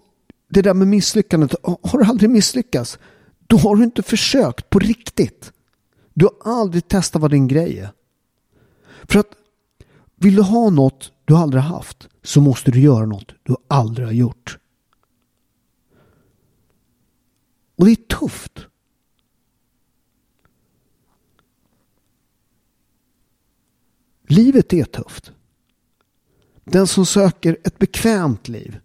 det 0.50 0.62
där 0.62 0.74
med 0.74 0.88
misslyckandet. 0.88 1.56
Har 1.64 2.00
du 2.00 2.06
aldrig 2.06 2.30
misslyckats? 2.30 3.00
Då 3.48 3.58
har 3.58 3.76
du 3.76 3.84
inte 3.84 4.04
försökt 4.04 4.70
på 4.70 4.80
riktigt. 4.80 5.54
Du 6.14 6.26
har 6.26 6.60
aldrig 6.60 6.88
testat 6.88 7.22
vad 7.22 7.32
din 7.32 7.48
grej 7.48 7.80
är. 7.80 7.92
För 9.04 9.20
att 9.20 9.28
vill 10.16 10.36
du 10.36 10.42
ha 10.42 10.70
något 10.70 11.12
du 11.26 11.36
aldrig 11.36 11.64
haft 11.64 12.10
så 12.24 12.42
måste 12.42 12.72
du 12.72 12.80
göra 12.80 13.06
något 13.06 13.32
du 13.44 13.56
aldrig 13.68 14.08
har 14.08 14.14
gjort. 14.14 14.58
Och 17.76 17.86
det 17.86 17.92
är 17.92 17.96
tufft. 18.20 18.69
Livet 24.30 24.74
är 24.74 24.84
tufft. 24.84 25.32
Den 26.64 26.88
som 26.88 27.06
söker 27.06 27.58
ett 27.64 27.80
bekvämt 27.80 28.48
liv. 28.48 28.80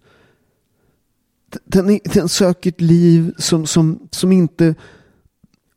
Den, 1.65 1.99
den 2.03 2.29
söker 2.29 2.69
ett 2.69 2.81
liv 2.81 3.33
som, 3.37 3.67
som, 3.67 4.07
som 4.11 4.31
inte 4.31 4.75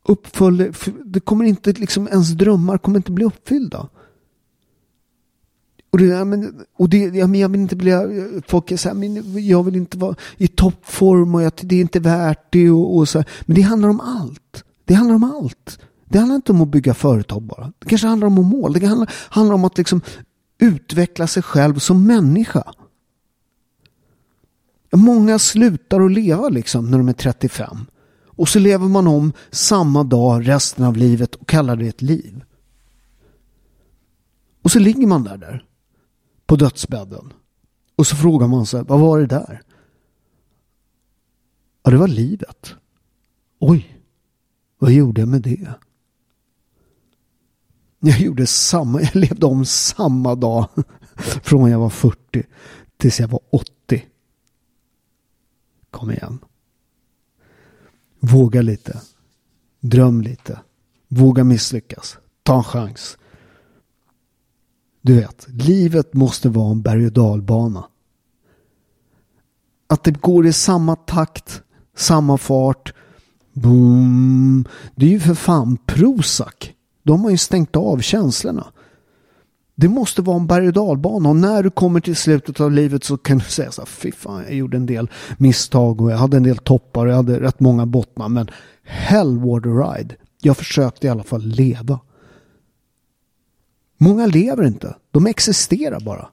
uppföller, 0.03 0.77
det 1.05 1.21
kommer 1.21 1.45
inte 1.45 1.73
liksom, 1.73 2.09
ens 2.09 2.33
drömmar 2.33 2.79
kommer 2.79 2.97
inte 2.97 3.13
bli 3.13 3.25
uppfyllda. 3.25 3.89
Och, 5.91 5.99
det, 5.99 6.25
men, 6.25 6.65
och 6.77 6.89
det, 6.89 6.99
ja, 6.99 7.27
men 7.27 7.41
jag 7.41 7.49
vill 7.49 7.61
inte 7.61 7.77
bli, 7.77 7.93
folk 8.47 8.73
är 8.73 8.77
så 8.77 8.89
här, 8.89 8.97
men 8.97 9.47
jag 9.47 9.63
vill 9.63 9.77
inte 9.77 9.99
vara 9.99 10.17
i 10.37 10.49
toppform 10.49 11.35
och 11.35 11.43
jag, 11.43 11.53
det 11.63 11.77
är 11.77 11.81
inte 11.81 12.01
värt 12.01 12.53
det 12.53 12.71
och, 12.71 12.97
och 12.97 13.09
så. 13.09 13.19
här. 13.19 13.29
Men 13.47 13.57
det 13.57 13.63
handlar 13.63 13.89
om 13.89 14.01
allt. 14.01 14.65
Det 14.85 14.95
handlar 14.95 15.15
om 15.15 15.25
allt. 15.25 15.79
Det 16.11 16.19
handlar 16.19 16.37
inte 16.37 16.53
om 16.53 16.61
att 16.61 16.69
bygga 16.69 16.95
företag 16.95 17.43
bara. 17.43 17.73
Det 17.79 17.89
kanske 17.89 18.07
handlar 18.07 18.27
om 18.27 18.35
mål. 18.35 18.73
Det 18.73 18.87
handlar, 18.87 19.13
handlar 19.13 19.55
om 19.55 19.65
att 19.65 19.79
liksom 19.79 20.01
utveckla 20.59 21.27
sig 21.27 21.43
själv 21.43 21.79
som 21.79 22.07
människa. 22.07 22.73
Många 24.93 25.39
slutar 25.39 26.01
att 26.01 26.13
leva 26.13 26.49
liksom 26.49 26.91
när 26.91 26.99
de 26.99 27.09
är 27.09 27.13
35. 27.13 27.87
Och 28.25 28.49
så 28.49 28.59
lever 28.59 28.89
man 28.89 29.07
om 29.07 29.33
samma 29.51 30.05
dag 30.05 30.49
resten 30.49 30.85
av 30.85 30.97
livet 30.97 31.35
och 31.35 31.49
kallar 31.49 31.77
det 31.77 31.89
ett 31.89 32.03
liv. 32.03 32.45
Och 34.63 34.73
så 34.73 34.79
ligger 34.79 35.07
man 35.07 35.25
där, 35.25 35.37
där 35.37 35.65
på 36.47 36.57
dödsbädden. 36.57 37.33
Och 37.97 38.07
så 38.07 38.17
frågar 38.17 38.47
man 38.47 38.67
sig, 38.67 38.83
vad 38.83 39.01
var 39.01 39.19
det 39.19 39.27
där? 39.27 39.63
Ja, 41.83 41.91
det 41.91 41.97
var 41.97 42.09
livet. 42.09 42.75
Oj, 43.59 44.01
vad 44.79 44.93
gjorde 44.93 45.21
jag 45.21 45.29
med 45.29 45.43
det? 45.43 45.69
Jag 48.01 48.21
gjorde 48.21 48.47
samma, 48.47 49.01
jag 49.03 49.15
levde 49.17 49.47
om 49.47 49.65
samma 49.65 50.35
dag 50.35 50.69
från 51.43 51.71
jag 51.71 51.79
var 51.79 51.91
40 51.91 52.45
tills 52.97 53.21
jag 53.21 53.29
var 53.29 53.41
80. 53.51 54.07
Kom 55.91 56.11
igen. 56.11 56.39
Våga 58.21 58.63
lite. 58.63 59.01
Dröm 59.81 60.23
lite. 60.23 60.61
Våga 61.09 61.45
misslyckas. 61.45 62.19
Ta 62.43 62.57
en 62.57 62.65
chans. 62.65 63.19
Du 65.03 65.15
vet, 65.15 65.47
livet 65.49 66.15
måste 66.15 66.49
vara 66.49 66.71
en 66.71 66.83
berg 66.83 67.07
och 67.07 67.13
dalbana. 67.13 67.89
Att 69.87 70.05
det 70.05 70.21
går 70.21 70.47
i 70.47 70.53
samma 70.53 70.97
takt, 70.97 71.63
samma 71.97 72.39
fart. 72.39 72.95
Boom. 73.53 74.65
Det 74.95 75.07
är 75.07 75.11
ju 75.11 75.21
för 75.21 75.35
fan 75.35 75.77
Prozac. 75.87 76.75
De 77.09 77.25
har 77.25 77.31
ju 77.31 77.37
stängt 77.37 77.77
av 77.77 77.99
känslorna. 77.99 78.73
Det 79.75 79.89
måste 79.89 80.23
vara 80.23 80.37
en 80.37 80.47
berg 80.47 80.67
och 80.67 80.73
dalbana 80.73 81.29
och 81.29 81.37
när 81.37 81.63
du 81.63 81.71
kommer 81.71 82.01
till 82.01 82.17
slutet 82.17 82.61
av 82.61 82.73
livet 82.73 83.05
så 83.05 83.17
kan 83.17 83.39
du 83.39 83.45
säga 83.49 83.73
så 83.73 83.81
här, 83.81 83.87
fy 83.87 84.13
fan, 84.13 84.43
jag 84.43 84.55
gjorde 84.55 84.77
en 84.77 84.87
del 84.87 85.11
misstag 85.39 86.01
och 86.01 86.13
jag 86.13 86.17
hade 86.17 86.37
en 86.37 86.43
del 86.43 86.57
toppar 86.57 87.07
och 87.07 87.13
jag 87.13 87.17
hade 87.17 87.41
rätt 87.41 87.61
många 87.61 87.87
bottnar 87.87 88.29
men 88.29 88.51
hell 88.83 89.39
what 89.39 89.67
a 89.67 89.69
ride. 89.69 90.17
Jag 90.41 90.57
försökte 90.57 91.07
i 91.07 91.11
alla 91.11 91.23
fall 91.23 91.43
leva. 91.43 92.01
Många 93.99 94.27
lever 94.27 94.67
inte, 94.67 94.97
de 95.11 95.27
existerar 95.27 96.01
bara. 96.01 96.29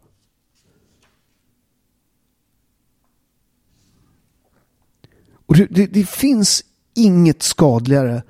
Och 5.46 5.56
det, 5.56 5.66
det, 5.66 5.88
det 5.88 6.10
finns 6.10 6.64
inget 6.94 7.44
skadligare 7.44 8.24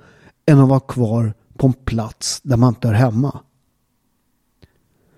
än 0.46 0.60
att 0.60 0.68
vara 0.68 0.80
kvar 0.80 1.34
på 1.56 1.66
en 1.66 1.72
plats 1.72 2.40
där 2.42 2.56
man 2.56 2.68
inte 2.68 2.88
hör 2.88 2.94
hemma. 2.94 3.40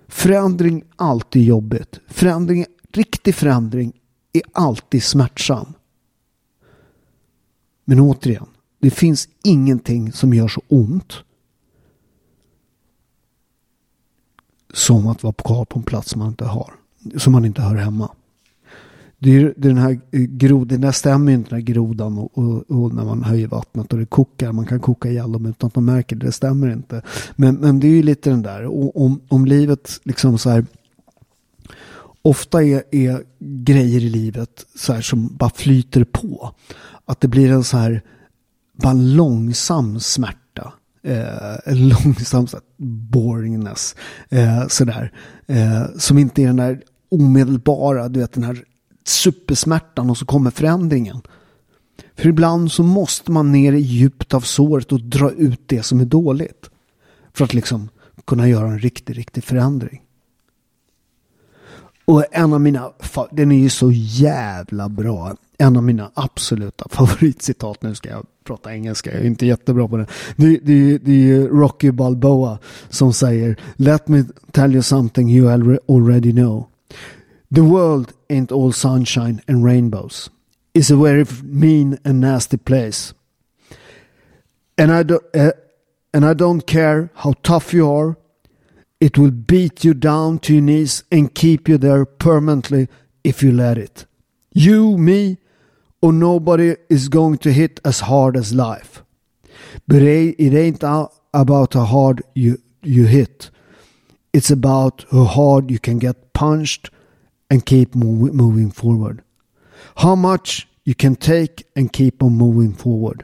Förändring 0.07 0.77
är 0.77 0.87
alltid 0.95 1.43
jobbigt. 1.43 1.99
Förändring, 2.07 2.65
riktig 2.91 3.35
förändring 3.35 3.99
är 4.33 4.41
alltid 4.51 5.03
smärtsam. 5.03 5.73
Men 7.85 7.99
återigen, 7.99 8.47
det 8.79 8.91
finns 8.91 9.29
ingenting 9.43 10.11
som 10.11 10.33
gör 10.33 10.47
så 10.47 10.61
ont 10.67 11.13
som 14.73 15.07
att 15.07 15.23
vara 15.23 15.33
kvar 15.33 15.65
på 15.65 15.79
en 15.79 15.83
plats 15.83 16.15
man 16.15 16.27
inte 16.27 16.45
har. 16.45 16.73
Som 17.17 17.33
man 17.33 17.45
inte 17.45 17.61
hör 17.61 17.75
hemma. 17.75 18.11
Det 19.19 19.35
är, 19.37 19.53
den 19.57 19.77
här 19.77 19.99
eh, 20.11 20.21
grodan, 20.21 20.81
där 20.81 20.91
stämmer 20.91 21.31
inte 21.31 21.49
den 21.49 21.59
här 21.59 21.65
grodan 21.65 22.17
och, 22.17 22.37
och, 22.37 22.71
och, 22.71 22.93
när 22.93 23.05
man 23.05 23.23
höjer 23.23 23.47
vattnet 23.47 23.93
och 23.93 23.99
det 23.99 24.05
kokar. 24.05 24.51
Man 24.51 24.65
kan 24.65 24.79
koka 24.79 25.09
ihjäl 25.09 25.31
dem 25.31 25.45
utan 25.45 25.67
att 25.67 25.75
man 25.75 25.85
märker 25.85 26.15
det. 26.15 26.25
Det 26.25 26.31
stämmer 26.31 26.71
inte. 26.71 27.01
Men, 27.35 27.55
men 27.55 27.79
det 27.79 27.87
är 27.87 27.91
ju 27.91 28.03
lite 28.03 28.29
den 28.29 28.41
där. 28.41 28.65
Och, 28.65 29.01
om, 29.01 29.21
om 29.27 29.45
livet 29.45 29.99
liksom 30.03 30.37
så 30.37 30.49
här. 30.49 30.65
Ofta 32.21 32.63
är, 32.63 32.83
är 32.91 33.23
grejer 33.39 34.03
i 34.03 34.09
livet 34.09 34.65
så 34.75 34.93
här 34.93 35.01
som 35.01 35.35
bara 35.37 35.49
flyter 35.49 36.03
på. 36.03 36.51
Att 37.05 37.21
det 37.21 37.27
blir 37.27 37.51
en 37.51 37.63
så 37.63 37.77
här 37.77 38.01
bara 38.73 38.93
långsam 38.93 39.99
smärta. 39.99 40.73
Eh, 41.03 41.75
långsam 41.75 42.47
så 42.47 42.57
här, 42.57 42.63
boringness. 43.11 43.95
Eh, 44.29 44.67
sådär. 44.67 45.11
Eh, 45.47 45.83
som 45.97 46.17
inte 46.17 46.41
är 46.41 46.47
den 46.47 46.55
där 46.55 46.81
omedelbara, 47.11 48.09
du 48.09 48.19
vet 48.19 48.33
den 48.33 48.43
här 48.43 48.63
supersmärtan 49.09 50.09
och 50.09 50.17
så 50.17 50.25
kommer 50.25 50.51
förändringen. 50.51 51.21
För 52.15 52.29
ibland 52.29 52.71
så 52.71 52.83
måste 52.83 53.31
man 53.31 53.51
ner 53.51 53.73
i 53.73 53.79
djupt 53.79 54.33
av 54.33 54.41
såret 54.41 54.91
och 54.91 55.01
dra 55.01 55.31
ut 55.31 55.61
det 55.65 55.83
som 55.83 55.99
är 55.99 56.05
dåligt. 56.05 56.69
För 57.33 57.45
att 57.45 57.53
liksom 57.53 57.89
kunna 58.27 58.47
göra 58.47 58.67
en 58.67 58.79
riktig, 58.79 59.17
riktig 59.17 59.43
förändring. 59.43 60.01
Och 62.05 62.23
en 62.31 62.53
av 62.53 62.61
mina, 62.61 62.91
den 63.31 63.51
är 63.51 63.59
ju 63.59 63.69
så 63.69 63.91
jävla 63.91 64.89
bra. 64.89 65.35
En 65.57 65.77
av 65.77 65.83
mina 65.83 66.11
absoluta 66.13 66.87
favoritcitat, 66.91 67.81
nu 67.81 67.95
ska 67.95 68.09
jag 68.09 68.25
prata 68.43 68.73
engelska, 68.73 69.11
jag 69.11 69.21
är 69.21 69.25
inte 69.25 69.45
jättebra 69.45 69.87
på 69.87 69.97
det. 69.97 70.05
Det, 70.35 70.57
det, 70.57 70.97
det 70.97 71.31
är 71.31 71.47
Rocky 71.47 71.91
Balboa 71.91 72.59
som 72.89 73.13
säger 73.13 73.59
Let 73.75 74.07
me 74.07 74.23
tell 74.51 74.73
you 74.73 74.81
something 74.81 75.29
you 75.31 75.77
already 75.87 76.31
know. 76.31 76.67
The 77.51 77.63
world 77.63 78.13
ain't 78.29 78.51
all 78.51 78.71
sunshine 78.71 79.41
and 79.47 79.63
rainbows. 79.63 80.29
It's 80.73 80.91
a 80.91 80.95
very 80.95 81.25
mean 81.43 81.99
and 82.05 82.21
nasty 82.21 82.57
place. 82.57 83.13
And 84.77 84.91
I, 84.91 85.03
do, 85.03 85.19
uh, 85.33 85.51
and 86.13 86.25
I 86.25 86.33
don't 86.33 86.65
care 86.65 87.11
how 87.15 87.33
tough 87.43 87.73
you 87.73 87.91
are 87.91 88.17
It 88.99 89.17
will 89.17 89.31
beat 89.31 89.85
you 89.85 89.93
down 89.93 90.39
to 90.39 90.53
your 90.53 90.61
knees 90.61 91.03
and 91.09 91.33
keep 91.33 91.69
you 91.69 91.77
there 91.77 92.05
permanently 92.05 92.89
if 93.23 93.41
you 93.41 93.51
let 93.51 93.77
it. 93.77 94.05
You, 94.53 94.97
me, 94.97 95.37
or 96.01 96.11
nobody 96.11 96.75
is 96.89 97.07
going 97.07 97.37
to 97.39 97.53
hit 97.53 97.79
as 97.85 98.01
hard 98.01 98.35
as 98.35 98.53
life. 98.53 99.03
But 99.87 100.01
it 100.01 100.53
ain't 100.53 100.83
about 101.33 101.73
how 101.73 101.85
hard 101.85 102.23
you, 102.33 102.61
you 102.83 103.05
hit. 103.05 103.51
It's 104.33 104.51
about 104.51 105.05
how 105.11 105.23
hard 105.23 105.71
you 105.71 105.79
can 105.79 105.97
get 105.97 106.33
punched 106.33 106.89
and 107.49 107.65
keep 107.65 107.95
move, 107.95 108.33
moving 108.33 108.71
forward. 108.71 109.21
How 109.95 110.15
much 110.15 110.69
you 110.89 110.95
can 110.95 111.15
take 111.15 111.63
and 111.75 111.93
keep 111.93 112.23
on 112.23 112.35
moving 112.35 112.73
forward. 112.73 113.23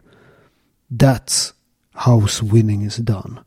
That's 0.90 1.54
how 1.94 2.28
winning 2.44 2.84
is 2.84 2.98
done. 2.98 3.40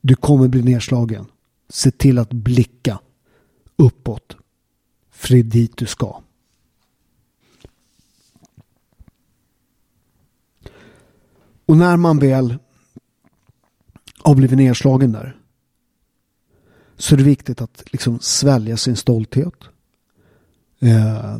Du 0.00 0.14
kommer 0.14 0.48
bli 0.48 0.62
nedslagen. 0.62 1.26
Se 1.68 1.90
till 1.90 2.18
att 2.18 2.32
blicka 2.32 2.98
uppåt. 3.76 4.36
För 5.10 5.28
det 5.28 5.38
är 5.38 5.42
dit 5.42 5.76
du 5.76 5.86
ska. 5.86 6.22
Och 11.66 11.76
när 11.76 11.96
man 11.96 12.18
väl 12.18 12.58
har 14.22 14.34
blivit 14.34 14.58
nedslagen 14.58 15.12
där 15.12 15.43
så 17.04 17.14
är 17.14 17.16
det 17.16 17.24
viktigt 17.24 17.60
att 17.60 17.82
liksom 17.92 18.18
svälja 18.20 18.76
sin 18.76 18.96
stolthet. 18.96 19.54
Eh, 20.80 21.36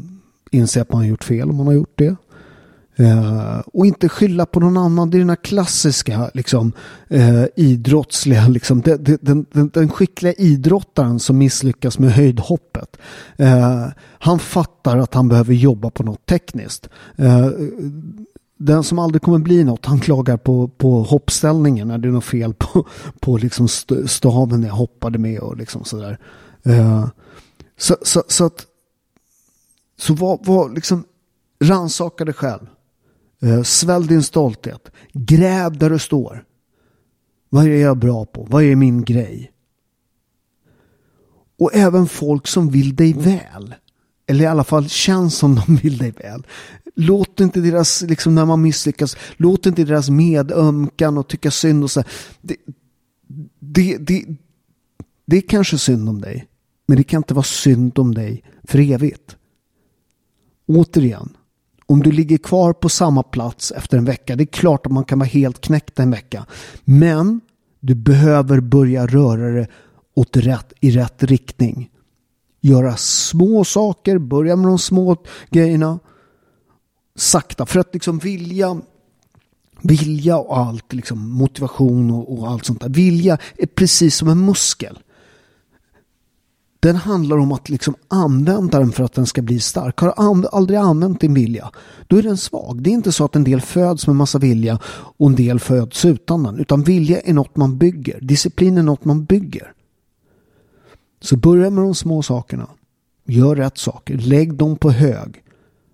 inse 0.50 0.82
att 0.82 0.92
man 0.92 1.00
har 1.00 1.08
gjort 1.08 1.24
fel 1.24 1.50
om 1.50 1.56
man 1.56 1.66
har 1.66 1.74
gjort 1.74 1.98
det. 1.98 2.16
Eh, 2.96 3.58
och 3.58 3.86
inte 3.86 4.08
skylla 4.08 4.46
på 4.46 4.60
någon 4.60 4.76
annan. 4.76 5.10
Det 5.10 5.16
är 5.16 5.18
den 5.18 5.28
här 5.28 5.36
klassiska 5.36 6.30
liksom, 6.34 6.72
eh, 7.08 7.44
idrottsliga, 7.56 8.48
liksom, 8.48 8.80
den, 8.80 9.04
den, 9.04 9.46
den, 9.52 9.68
den, 9.68 9.88
skickliga 9.88 10.32
idrottaren 10.32 11.20
som 11.20 11.38
misslyckas 11.38 11.98
med 11.98 12.12
höjdhoppet. 12.12 12.96
Eh, 13.36 13.86
han 14.18 14.38
fattar 14.38 14.98
att 14.98 15.14
han 15.14 15.28
behöver 15.28 15.54
jobba 15.54 15.90
på 15.90 16.02
något 16.02 16.26
tekniskt. 16.26 16.88
Eh, 17.16 17.48
den 18.64 18.84
som 18.84 18.98
aldrig 18.98 19.22
kommer 19.22 19.38
bli 19.38 19.64
något, 19.64 19.86
han 19.86 20.00
klagar 20.00 20.36
på, 20.36 20.68
på 20.68 21.02
hoppställningen 21.02 21.88
när 21.88 21.98
det 21.98 22.08
är 22.08 22.12
något 22.12 22.24
fel 22.24 22.54
på, 22.54 22.86
på 23.20 23.36
liksom 23.36 23.68
staven 24.06 24.62
jag 24.62 24.74
hoppade 24.74 25.18
med 25.18 25.40
och 25.40 25.56
liksom 25.56 25.84
sådär. 25.84 26.18
Eh, 26.62 27.08
så, 27.76 27.96
så, 28.02 28.22
så 28.28 28.44
att 28.44 28.66
så 29.98 30.14
var, 30.14 30.38
var 30.42 30.70
liksom 30.70 31.04
rannsaka 31.60 32.24
dig 32.24 32.34
själv. 32.34 32.66
Eh, 33.42 33.62
svälj 33.62 34.08
din 34.08 34.22
stolthet. 34.22 34.90
Gräv 35.12 35.78
där 35.78 35.90
du 35.90 35.98
står. 35.98 36.44
Vad 37.48 37.64
är 37.64 37.76
jag 37.76 37.98
bra 37.98 38.24
på? 38.24 38.46
Vad 38.50 38.62
är 38.62 38.76
min 38.76 39.04
grej? 39.04 39.52
Och 41.58 41.74
även 41.74 42.06
folk 42.06 42.46
som 42.46 42.70
vill 42.70 42.96
dig 42.96 43.12
väl. 43.12 43.74
Eller 44.26 44.44
i 44.44 44.46
alla 44.46 44.64
fall 44.64 44.88
känns 44.88 45.34
som 45.34 45.54
de 45.54 45.76
vill 45.76 45.98
dig 45.98 46.10
väl. 46.10 46.46
Låt 46.94 47.40
inte 47.40 47.60
deras, 47.60 48.02
liksom 48.02 48.34
när 48.34 48.44
man 48.44 48.62
misslyckas, 48.62 49.16
låt 49.36 49.66
inte 49.66 49.84
deras 49.84 50.10
medömkan 50.10 51.18
och 51.18 51.28
tycka 51.28 51.50
synd 51.50 51.84
och 51.84 51.90
så. 51.90 52.04
Det, 52.40 52.56
det, 53.58 53.96
det, 53.96 54.24
det 55.26 55.36
är 55.36 55.40
kanske 55.40 55.78
synd 55.78 56.08
om 56.08 56.20
dig. 56.20 56.46
Men 56.86 56.96
det 56.96 57.04
kan 57.04 57.18
inte 57.18 57.34
vara 57.34 57.44
synd 57.44 57.98
om 57.98 58.14
dig 58.14 58.44
för 58.62 58.78
evigt. 58.78 59.36
Återigen, 60.66 61.36
om 61.86 62.02
du 62.02 62.12
ligger 62.12 62.38
kvar 62.38 62.72
på 62.72 62.88
samma 62.88 63.22
plats 63.22 63.72
efter 63.72 63.98
en 63.98 64.04
vecka, 64.04 64.36
det 64.36 64.44
är 64.44 64.46
klart 64.46 64.86
att 64.86 64.92
man 64.92 65.04
kan 65.04 65.18
vara 65.18 65.28
helt 65.28 65.60
knäckt 65.60 65.98
en 65.98 66.10
vecka. 66.10 66.46
Men 66.84 67.40
du 67.80 67.94
behöver 67.94 68.60
börja 68.60 69.06
röra 69.06 69.50
dig 69.50 69.68
åt 70.14 70.36
rätt, 70.36 70.72
i 70.80 70.90
rätt 70.90 71.22
riktning. 71.22 71.90
Göra 72.64 72.96
små 72.96 73.64
saker, 73.64 74.18
börja 74.18 74.56
med 74.56 74.66
de 74.66 74.78
små 74.78 75.16
grejerna. 75.50 75.98
Sakta, 77.16 77.66
för 77.66 77.80
att 77.80 77.94
liksom 77.94 78.18
vilja 78.18 78.80
Vilja 79.82 80.36
och 80.36 80.58
allt, 80.58 80.92
liksom 80.92 81.30
motivation 81.30 82.10
och, 82.10 82.38
och 82.38 82.50
allt 82.50 82.64
sånt 82.64 82.80
där. 82.80 82.88
Vilja 82.88 83.38
är 83.56 83.66
precis 83.66 84.16
som 84.16 84.28
en 84.28 84.46
muskel. 84.46 84.98
Den 86.80 86.96
handlar 86.96 87.36
om 87.36 87.52
att 87.52 87.68
liksom 87.68 87.94
använda 88.08 88.78
den 88.78 88.92
för 88.92 89.04
att 89.04 89.12
den 89.12 89.26
ska 89.26 89.42
bli 89.42 89.60
stark. 89.60 89.98
Har 89.98 90.34
du 90.34 90.48
aldrig 90.52 90.78
använt 90.78 91.20
din 91.20 91.34
vilja, 91.34 91.70
då 92.06 92.16
är 92.16 92.22
den 92.22 92.36
svag. 92.36 92.82
Det 92.82 92.90
är 92.90 92.94
inte 92.94 93.12
så 93.12 93.24
att 93.24 93.36
en 93.36 93.44
del 93.44 93.60
föds 93.60 94.06
med 94.06 94.16
massa 94.16 94.38
vilja 94.38 94.78
och 95.16 95.28
en 95.28 95.36
del 95.36 95.60
föds 95.60 96.04
utan 96.04 96.42
den. 96.42 96.60
Utan 96.60 96.82
vilja 96.82 97.20
är 97.20 97.32
något 97.32 97.56
man 97.56 97.78
bygger. 97.78 98.20
Disciplin 98.20 98.78
är 98.78 98.82
något 98.82 99.04
man 99.04 99.24
bygger. 99.24 99.73
Så 101.24 101.36
börja 101.36 101.70
med 101.70 101.84
de 101.84 101.94
små 101.94 102.22
sakerna. 102.22 102.68
Gör 103.26 103.56
rätt 103.56 103.78
saker. 103.78 104.18
Lägg 104.18 104.54
dem 104.54 104.76
på 104.76 104.90
hög. 104.90 105.42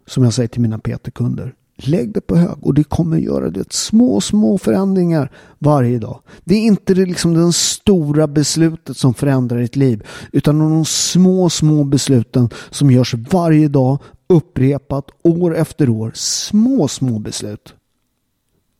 Som 0.06 0.24
jag 0.24 0.32
säger 0.32 0.48
till 0.48 0.60
mina 0.60 0.78
PT-kunder. 0.78 1.54
Lägg 1.76 2.14
det 2.14 2.20
på 2.20 2.36
hög 2.36 2.56
och 2.60 2.74
det 2.74 2.84
kommer 2.84 3.18
göra 3.18 3.50
det 3.50 3.72
små, 3.72 4.20
små 4.20 4.58
förändringar 4.58 5.32
varje 5.58 5.98
dag. 5.98 6.20
Det 6.44 6.54
är 6.54 6.60
inte 6.60 6.94
det, 6.94 7.06
liksom 7.06 7.34
det 7.34 7.52
stora 7.52 8.26
beslutet 8.26 8.96
som 8.96 9.14
förändrar 9.14 9.58
ditt 9.58 9.76
liv 9.76 10.06
utan 10.32 10.58
de 10.58 10.84
små, 10.84 11.50
små 11.50 11.84
besluten 11.84 12.48
som 12.70 12.90
görs 12.90 13.14
varje 13.14 13.68
dag 13.68 13.98
upprepat 14.28 15.10
år 15.22 15.56
efter 15.56 15.88
år. 15.88 16.12
Små, 16.14 16.88
små 16.88 17.18
beslut. 17.18 17.74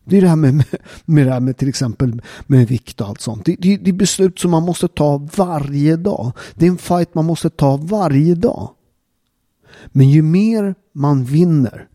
Det 0.04 0.16
är 0.16 0.20
det 0.20 0.28
här 0.28 0.36
med, 0.36 0.64
med, 1.04 1.26
det 1.26 1.32
här 1.32 1.40
med 1.40 1.56
till 1.56 1.68
exempel 1.68 2.22
med 2.46 2.68
vikt 2.68 3.00
och 3.00 3.08
allt 3.08 3.20
sånt. 3.20 3.44
Det, 3.44 3.56
det, 3.58 3.76
det 3.76 3.90
är 3.90 3.94
beslut 3.94 4.38
som 4.38 4.50
man 4.50 4.62
måste 4.62 4.88
ta 4.88 5.28
varje 5.36 5.96
dag. 5.96 6.32
Det 6.54 6.66
är 6.66 6.70
en 6.70 6.78
fight 6.78 7.14
man 7.14 7.24
måste 7.24 7.50
ta 7.50 7.76
varje 7.76 8.34
dag. 8.34 8.70
Men 9.86 10.10
ju 10.10 10.22
mer 10.22 10.74
man 10.92 11.24
vinner 11.24 11.88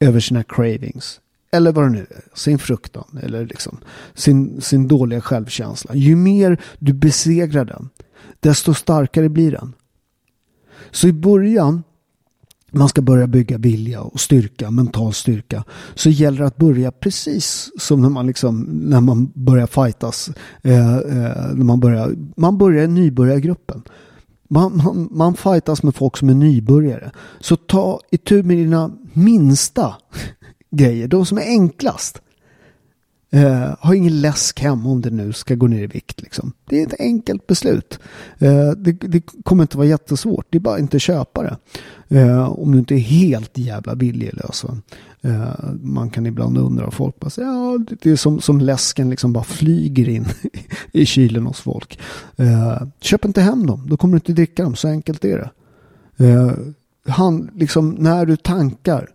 över 0.00 0.20
sina 0.20 0.42
cravings. 0.42 1.20
Eller 1.52 1.72
vad 1.72 1.84
det 1.84 1.90
nu 1.90 2.06
är, 2.10 2.36
sin 2.38 2.58
fruktan 2.58 3.18
eller 3.22 3.46
liksom 3.46 3.78
sin, 4.14 4.60
sin 4.60 4.88
dåliga 4.88 5.20
självkänsla. 5.20 5.94
Ju 5.94 6.16
mer 6.16 6.60
du 6.78 6.92
besegrar 6.92 7.64
den, 7.64 7.88
desto 8.40 8.74
starkare 8.74 9.28
blir 9.28 9.52
den. 9.52 9.74
Så 10.90 11.08
i 11.08 11.12
början, 11.12 11.82
man 12.70 12.88
ska 12.88 13.02
börja 13.02 13.26
bygga 13.26 13.58
vilja 13.58 14.00
och 14.00 14.20
styrka, 14.20 14.70
mental 14.70 15.12
styrka, 15.12 15.64
så 15.94 16.10
gäller 16.10 16.38
det 16.38 16.46
att 16.46 16.56
börja 16.56 16.90
precis 16.90 17.70
som 17.78 18.02
när 18.02 18.08
man, 18.08 18.26
liksom, 18.26 18.60
när 18.62 19.00
man 19.00 19.32
börjar 19.34 19.66
fightas. 19.66 20.30
Eh, 20.62 20.96
eh, 20.96 21.52
när 21.54 21.64
man, 21.64 21.80
börjar, 21.80 22.14
man 22.36 22.58
börjar 22.58 22.84
i 22.84 22.88
nybörjargruppen. 22.88 23.82
Man, 24.50 24.76
man, 24.76 25.08
man 25.10 25.34
fightas 25.34 25.82
med 25.82 25.94
folk 25.94 26.16
som 26.16 26.28
är 26.28 26.34
nybörjare. 26.34 27.10
Så 27.40 27.56
ta 27.56 28.00
itu 28.10 28.42
med 28.42 28.56
dina 28.56 28.90
minsta 29.12 29.94
grejer, 30.70 31.08
de 31.08 31.26
som 31.26 31.38
är 31.38 31.42
enklast. 31.42 32.22
Uh, 33.34 33.74
ha 33.80 33.94
ingen 33.94 34.20
läsk 34.20 34.60
hem 34.60 34.86
om 34.86 35.00
det 35.00 35.10
nu 35.10 35.32
ska 35.32 35.54
gå 35.54 35.66
ner 35.66 35.82
i 35.82 35.86
vikt. 35.86 36.22
Liksom. 36.22 36.52
Det 36.64 36.82
är 36.82 36.86
ett 36.86 37.00
enkelt 37.00 37.46
beslut. 37.46 37.98
Uh, 38.42 38.70
det, 38.70 38.92
det, 38.92 39.22
kommer 39.44 39.64
inte 39.64 39.76
vara 39.76 39.86
jättesvårt. 39.86 40.46
Det 40.50 40.58
är 40.58 40.60
bara 40.60 40.78
inte 40.78 40.98
köpa 40.98 41.42
det. 41.42 41.56
Uh, 42.18 42.60
om 42.60 42.72
du 42.72 42.78
inte 42.78 42.94
är 42.94 42.98
helt 42.98 43.58
jävla 43.58 43.94
viljelös. 43.94 44.64
Eh, 45.20 45.70
man 45.82 46.10
kan 46.10 46.26
ibland 46.26 46.58
undra 46.58 46.86
och 46.86 46.94
folk 46.94 47.20
bara 47.20 47.30
säger 47.30 47.48
ja, 47.48 47.78
det 48.00 48.10
är 48.10 48.16
som, 48.16 48.40
som 48.40 48.60
läsken 48.60 49.10
liksom 49.10 49.32
bara 49.32 49.44
flyger 49.44 50.08
in 50.08 50.24
i 50.92 51.06
kylen 51.06 51.46
hos 51.46 51.60
folk. 51.60 51.98
köp 53.00 53.24
inte 53.24 53.40
hem 53.40 53.66
dem. 53.66 53.86
Då 53.88 53.96
kommer 53.96 54.12
du 54.12 54.16
inte 54.16 54.32
dricka 54.32 54.62
dem. 54.62 54.76
Så 54.76 54.88
enkelt 54.88 55.24
är 55.24 55.38
det. 55.38 55.50
han, 57.12 57.50
liksom, 57.54 57.90
när 57.90 58.26
du 58.26 58.36
tankar. 58.36 59.10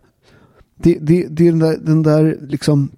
Det, 0.76 0.98
det, 1.00 1.26
det 1.30 1.48
är 1.48 1.50
den 1.50 1.58
där, 1.58 1.78
den 1.82 2.02
där 2.02 2.38
liksom 2.40 2.90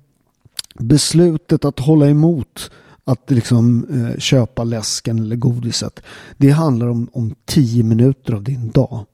beslutet 0.80 1.64
att 1.64 1.78
hålla 1.78 2.08
emot 2.08 2.70
att 3.04 3.30
liksom 3.30 3.86
eh, 3.90 4.18
köpa 4.18 4.64
läsken 4.64 5.18
eller 5.18 5.36
godiset. 5.36 6.00
Det 6.36 6.50
handlar 6.50 6.86
om, 6.86 7.08
om 7.12 7.34
tio 7.44 7.82
minuter 7.82 8.32
av 8.32 8.42
din 8.42 8.70
dag. 8.70 9.06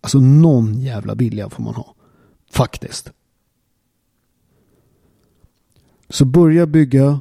Alltså 0.00 0.20
någon 0.20 0.80
jävla 0.80 1.14
vilja 1.14 1.50
får 1.50 1.62
man 1.62 1.74
ha. 1.74 1.94
Faktiskt. 2.50 3.12
Så 6.08 6.24
börja 6.24 6.66
bygga 6.66 7.20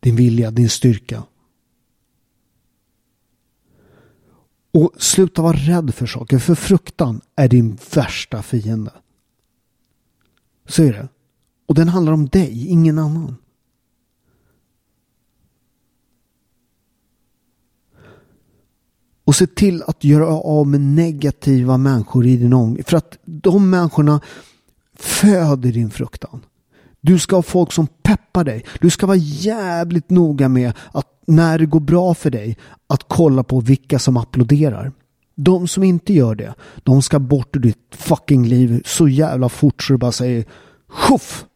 din 0.00 0.16
vilja, 0.16 0.50
din 0.50 0.68
styrka. 0.68 1.22
Och 4.72 4.92
sluta 4.98 5.42
vara 5.42 5.56
rädd 5.56 5.94
för 5.94 6.06
saker, 6.06 6.38
för 6.38 6.54
fruktan 6.54 7.20
är 7.36 7.48
din 7.48 7.78
värsta 7.94 8.42
fiende. 8.42 8.92
Så 10.70 10.82
är 10.82 10.92
det. 10.92 11.08
Och 11.66 11.74
den 11.74 11.88
handlar 11.88 12.12
om 12.12 12.26
dig, 12.26 12.68
ingen 12.68 12.98
annan. 12.98 13.36
Och 19.24 19.34
se 19.34 19.46
till 19.46 19.82
att 19.82 20.04
göra 20.04 20.26
av 20.26 20.66
med 20.66 20.80
negativa 20.80 21.76
människor 21.76 22.26
i 22.26 22.36
din 22.36 22.52
omgivning. 22.52 22.84
För 22.84 22.96
att 22.96 23.18
de 23.24 23.70
människorna 23.70 24.20
föder 24.94 25.72
din 25.72 25.90
fruktan. 25.90 26.44
Du 27.00 27.18
ska 27.18 27.36
ha 27.36 27.42
folk 27.42 27.72
som 27.72 27.86
peppar 27.86 28.44
dig. 28.44 28.64
Du 28.80 28.90
ska 28.90 29.06
vara 29.06 29.16
jävligt 29.16 30.10
noga 30.10 30.48
med 30.48 30.72
att 30.92 31.06
när 31.26 31.58
det 31.58 31.66
går 31.66 31.80
bra 31.80 32.14
för 32.14 32.30
dig 32.30 32.56
att 32.86 33.04
kolla 33.08 33.42
på 33.42 33.60
vilka 33.60 33.98
som 33.98 34.16
applåderar. 34.16 34.92
De 35.34 35.68
som 35.68 35.82
inte 35.82 36.12
gör 36.12 36.34
det, 36.34 36.54
de 36.82 37.02
ska 37.02 37.18
bort 37.18 37.56
ur 37.56 37.60
ditt 37.60 37.86
fucking 37.90 38.46
liv 38.46 38.82
så 38.84 39.08
jävla 39.08 39.48
fort 39.48 39.82
så 39.82 39.92
du 39.92 39.98
bara 39.98 40.12
säger 40.12 40.44
tjoff! 41.08 41.46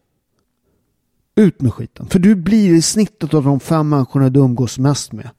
Ut 1.36 1.60
med 1.60 1.74
skiten. 1.74 2.06
För 2.06 2.18
du 2.18 2.34
blir 2.34 2.74
i 2.74 2.82
snittet 2.82 3.34
av 3.34 3.44
de 3.44 3.60
fem 3.60 3.88
människorna 3.88 4.30
du 4.30 4.40
umgås 4.40 4.78
mest 4.78 5.12
med. 5.12 5.30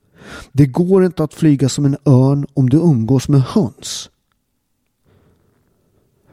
Det 0.52 0.66
går 0.66 1.04
inte 1.04 1.24
att 1.24 1.34
flyga 1.34 1.68
som 1.68 1.84
en 1.84 1.96
örn 2.04 2.46
om 2.54 2.70
du 2.70 2.76
umgås 2.76 3.28
med 3.28 3.40
höns. 3.40 4.10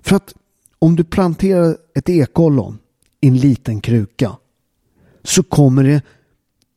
För 0.01 0.15
att 0.15 0.33
om 0.79 0.95
du 0.95 1.03
planterar 1.03 1.77
ett 1.95 2.09
ekollon 2.09 2.79
i 3.21 3.27
en 3.27 3.37
liten 3.37 3.81
kruka 3.81 4.37
så 5.23 5.43
kommer 5.43 5.83
det 5.83 6.01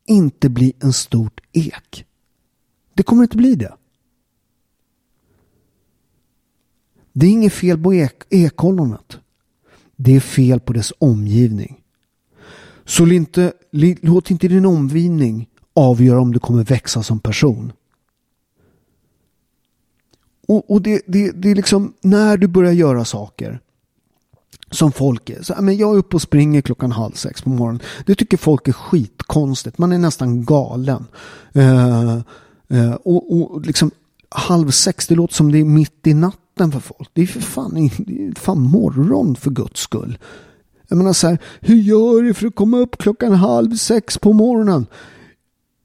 inte 0.06 0.48
bli 0.48 0.72
en 0.80 0.92
stort 0.92 1.40
ek. 1.52 2.04
Det 2.94 3.02
kommer 3.02 3.22
inte 3.22 3.36
bli 3.36 3.54
det. 3.54 3.74
Det 7.18 7.26
är 7.26 7.30
inget 7.30 7.52
fel 7.52 7.78
på 7.78 7.94
ek 7.94 8.24
ekollonet. 8.30 9.18
Det 9.96 10.16
är 10.16 10.20
fel 10.20 10.60
på 10.60 10.72
dess 10.72 10.92
omgivning. 10.98 11.80
Så 12.84 13.06
inte, 13.06 13.52
låt 14.00 14.30
inte 14.30 14.48
din 14.48 14.66
omgivning 14.66 15.48
avgöra 15.74 16.20
om 16.20 16.32
du 16.32 16.38
kommer 16.38 16.64
växa 16.64 17.02
som 17.02 17.20
person. 17.20 17.72
Och, 20.48 20.70
och 20.70 20.82
det, 20.82 21.02
det, 21.06 21.30
det 21.30 21.50
är 21.50 21.54
liksom 21.54 21.92
när 22.00 22.36
du 22.36 22.46
börjar 22.46 22.72
göra 22.72 23.04
saker 23.04 23.60
som 24.70 24.92
folk 24.92 25.30
är. 25.30 25.42
Så, 25.42 25.54
men 25.60 25.76
jag 25.76 25.94
är 25.94 25.98
uppe 25.98 26.16
och 26.16 26.22
springer 26.22 26.60
klockan 26.60 26.92
halv 26.92 27.12
sex 27.12 27.42
på 27.42 27.50
morgonen. 27.50 27.82
Det 28.06 28.14
tycker 28.14 28.36
folk 28.36 28.68
är 28.68 28.72
skitkonstigt. 28.72 29.78
Man 29.78 29.92
är 29.92 29.98
nästan 29.98 30.44
galen. 30.44 31.06
Uh, 31.56 32.20
uh, 32.72 32.92
och, 32.92 33.36
och 33.36 33.66
liksom 33.66 33.90
halv 34.28 34.70
sex, 34.70 35.06
det 35.06 35.14
låter 35.14 35.34
som 35.34 35.52
det 35.52 35.58
är 35.58 35.64
mitt 35.64 36.06
i 36.06 36.14
natten 36.14 36.45
för 36.56 36.80
folk. 36.80 37.10
Det 37.12 37.22
är 37.22 37.26
för 37.26 37.40
fan, 37.40 37.74
det 37.74 38.12
är 38.12 38.40
fan 38.40 38.60
morgon 38.60 39.36
för 39.36 39.50
guds 39.50 39.80
skull. 39.80 40.18
Jag 40.88 40.98
menar 40.98 41.12
så 41.12 41.26
här, 41.26 41.38
hur 41.60 41.76
gör 41.76 42.22
du 42.22 42.34
för 42.34 42.46
att 42.46 42.54
komma 42.54 42.78
upp 42.78 42.98
klockan 42.98 43.32
halv 43.32 43.76
sex 43.76 44.18
på 44.18 44.32
morgonen? 44.32 44.86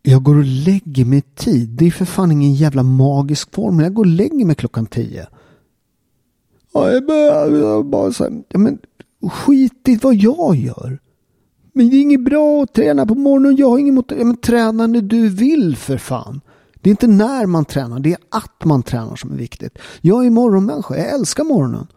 Jag 0.02 0.24
går 0.24 0.38
och 0.38 0.46
lägger 0.46 1.06
mig 1.06 1.22
tid. 1.22 1.70
Det 1.70 1.88
är 1.88 1.92
för 1.92 2.06
fan 2.06 2.32
ingen 2.32 2.54
jävla 2.54 2.84
magisk 2.84 3.56
formel. 3.56 3.84
Jag 3.84 3.94
går 3.94 4.04
och 4.04 4.08
lägger 4.08 4.46
mig 4.46 4.56
klockan 4.56 4.86
tio. 4.86 5.28
Ja, 6.74 6.92
jag 6.92 7.06
bara, 7.06 7.84
bara 7.84 8.12
så 8.12 8.24
här, 8.24 8.44
ja, 8.50 8.60
men 8.60 8.80
skit 9.32 9.88
i 9.88 9.96
vad 9.96 10.16
jag 10.16 10.56
gör. 10.56 11.00
Men 11.74 11.90
det 11.90 11.96
är 11.96 12.02
inget 12.02 12.26
bra 12.26 12.64
att 12.64 12.74
träna 12.74 13.06
på 13.06 13.16
morgonen. 13.16 13.56
Jag 13.56 13.70
har 13.70 13.78
ingen 13.78 13.96
mot... 13.96 14.12
Ja, 14.18 14.26
men 14.26 14.38
träna 14.38 14.88
när 14.88 15.02
du 15.02 15.30
vill 15.30 15.76
för 15.76 15.98
fan. 15.98 16.42
Det 16.82 16.90
är 16.90 16.92
inte 16.92 17.08
när 17.08 17.46
man 17.46 17.66
tränar, 17.66 18.00
det 18.00 18.12
är 18.12 18.18
att 18.30 18.66
man 18.66 18.84
tränar 18.84 19.16
som 19.16 19.32
är 19.32 19.36
viktigt. 19.36 19.78
Jag 20.02 20.26
är 20.26 20.30
morgonmänniska, 20.30 20.98
jag 20.98 21.10
älskar 21.10 21.44
morgonen. 21.44 21.88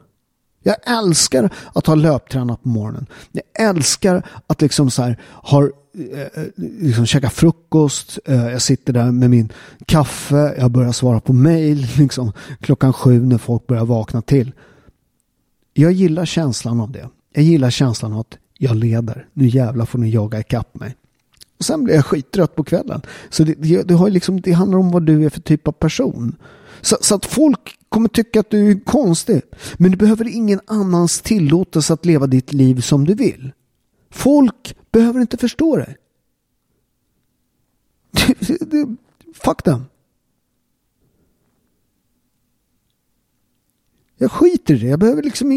Jag 0.66 0.76
älskar 0.98 1.50
att 1.72 1.86
ha 1.86 1.94
löptränat 1.94 2.62
på 2.62 2.68
morgonen. 2.68 3.06
Jag 3.32 3.68
älskar 3.68 4.26
att 4.46 4.62
liksom 4.62 4.90
så 4.90 5.02
här 5.02 5.20
har 5.22 5.72
eh, 6.12 6.20
eh, 6.20 6.48
liksom 6.56 7.06
käka 7.06 7.30
frukost. 7.30 8.18
Eh, 8.24 8.48
jag 8.48 8.62
sitter 8.62 8.92
där 8.92 9.10
med 9.10 9.30
min 9.30 9.52
kaffe. 9.86 10.54
Jag 10.58 10.70
börjar 10.70 10.92
svara 10.92 11.20
på 11.20 11.32
mail 11.32 11.86
liksom 11.96 12.32
klockan 12.60 12.92
sju 12.92 13.22
när 13.22 13.38
folk 13.38 13.66
börjar 13.66 13.84
vakna 13.84 14.22
till. 14.22 14.52
Jag 15.72 15.92
gillar 15.92 16.24
känslan 16.24 16.80
av 16.80 16.90
det. 16.90 17.08
Jag 17.34 17.44
gillar 17.44 17.70
känslan 17.70 18.12
av 18.12 18.20
att 18.20 18.38
jag 18.58 18.76
leder. 18.76 19.28
Nu 19.32 19.46
jävlar 19.46 19.86
får 19.86 19.98
ni 19.98 20.10
jaga 20.10 20.40
ikapp 20.40 20.74
mig. 20.74 20.94
Och 21.64 21.66
sen 21.66 21.85
blir 21.85 21.94
jag 21.94 22.07
skittrött 22.07 22.55
på 22.55 22.64
kvällen. 22.64 23.03
Så 23.31 23.44
det, 23.44 23.55
det, 23.55 23.83
det, 23.83 23.94
har 23.94 24.11
liksom, 24.11 24.40
det 24.40 24.53
handlar 24.53 24.79
om 24.79 24.90
vad 24.90 25.03
du 25.03 25.24
är 25.24 25.31
för 25.31 25.40
typ 25.40 25.68
av 25.68 25.72
person. 25.72 26.37
Så, 26.81 26.96
så, 27.00 27.14
att 27.14 27.27
folk 27.27 27.79
kommer 27.88 28.09
tycka 28.09 28.40
att 28.40 28.50
du 28.50 28.70
är 28.70 28.81
konstig. 28.85 29.42
Men 29.77 29.90
du 29.90 29.96
behöver 29.96 30.29
ingen 30.29 30.61
annans 30.66 31.20
tillåtelse 31.20 31.92
att 31.92 32.05
leva 32.07 32.27
ditt 32.27 32.53
liv 32.53 32.81
som 32.81 33.05
du 33.05 33.14
vill. 33.14 33.53
Folk 34.11 34.77
behöver 34.92 35.20
inte 35.20 35.37
förstå 35.37 35.77
dig. 35.77 35.96
Fuck 39.35 39.62
them. 39.62 39.85
Jag 44.16 44.33
skiter 44.33 44.74
i 44.74 44.79
det. 44.79 44.87
Jag 44.87 44.98
behöver 44.98 45.22
liksom 45.22 45.53